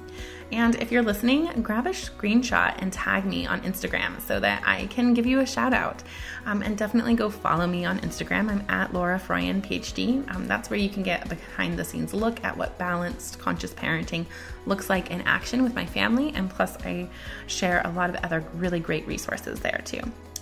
And 0.51 0.75
if 0.75 0.91
you're 0.91 1.03
listening, 1.03 1.61
grab 1.61 1.85
a 1.85 1.91
screenshot 1.91 2.73
and 2.79 2.91
tag 2.91 3.25
me 3.25 3.45
on 3.45 3.61
Instagram 3.61 4.19
so 4.21 4.39
that 4.39 4.63
I 4.65 4.87
can 4.87 5.13
give 5.13 5.27
you 5.27 5.41
a 5.41 5.45
shout 5.45 5.73
out. 5.73 6.01
Um, 6.45 6.63
and 6.63 6.75
definitely 6.75 7.13
go 7.13 7.29
follow 7.29 7.67
me 7.67 7.85
on 7.85 7.99
Instagram. 7.99 8.49
I'm 8.49 8.63
at 8.67 8.91
Laura 8.91 9.19
Froyen, 9.19 9.61
PhD. 9.61 10.27
Um, 10.33 10.47
that's 10.47 10.69
where 10.69 10.79
you 10.79 10.89
can 10.89 11.03
get 11.03 11.25
a 11.25 11.29
behind 11.29 11.77
the 11.77 11.85
scenes 11.85 12.13
look 12.13 12.43
at 12.43 12.57
what 12.57 12.77
balanced 12.79 13.37
conscious 13.37 13.73
parenting 13.73 14.25
looks 14.65 14.89
like 14.89 15.11
in 15.11 15.21
action 15.21 15.61
with 15.61 15.75
my 15.75 15.85
family. 15.85 16.31
And 16.33 16.49
plus, 16.49 16.77
I 16.83 17.07
share 17.45 17.83
a 17.85 17.91
lot 17.91 18.09
of 18.09 18.15
other 18.23 18.43
really 18.55 18.79
great 18.79 19.05
resources 19.05 19.59
there 19.59 19.81
too. 19.85 20.01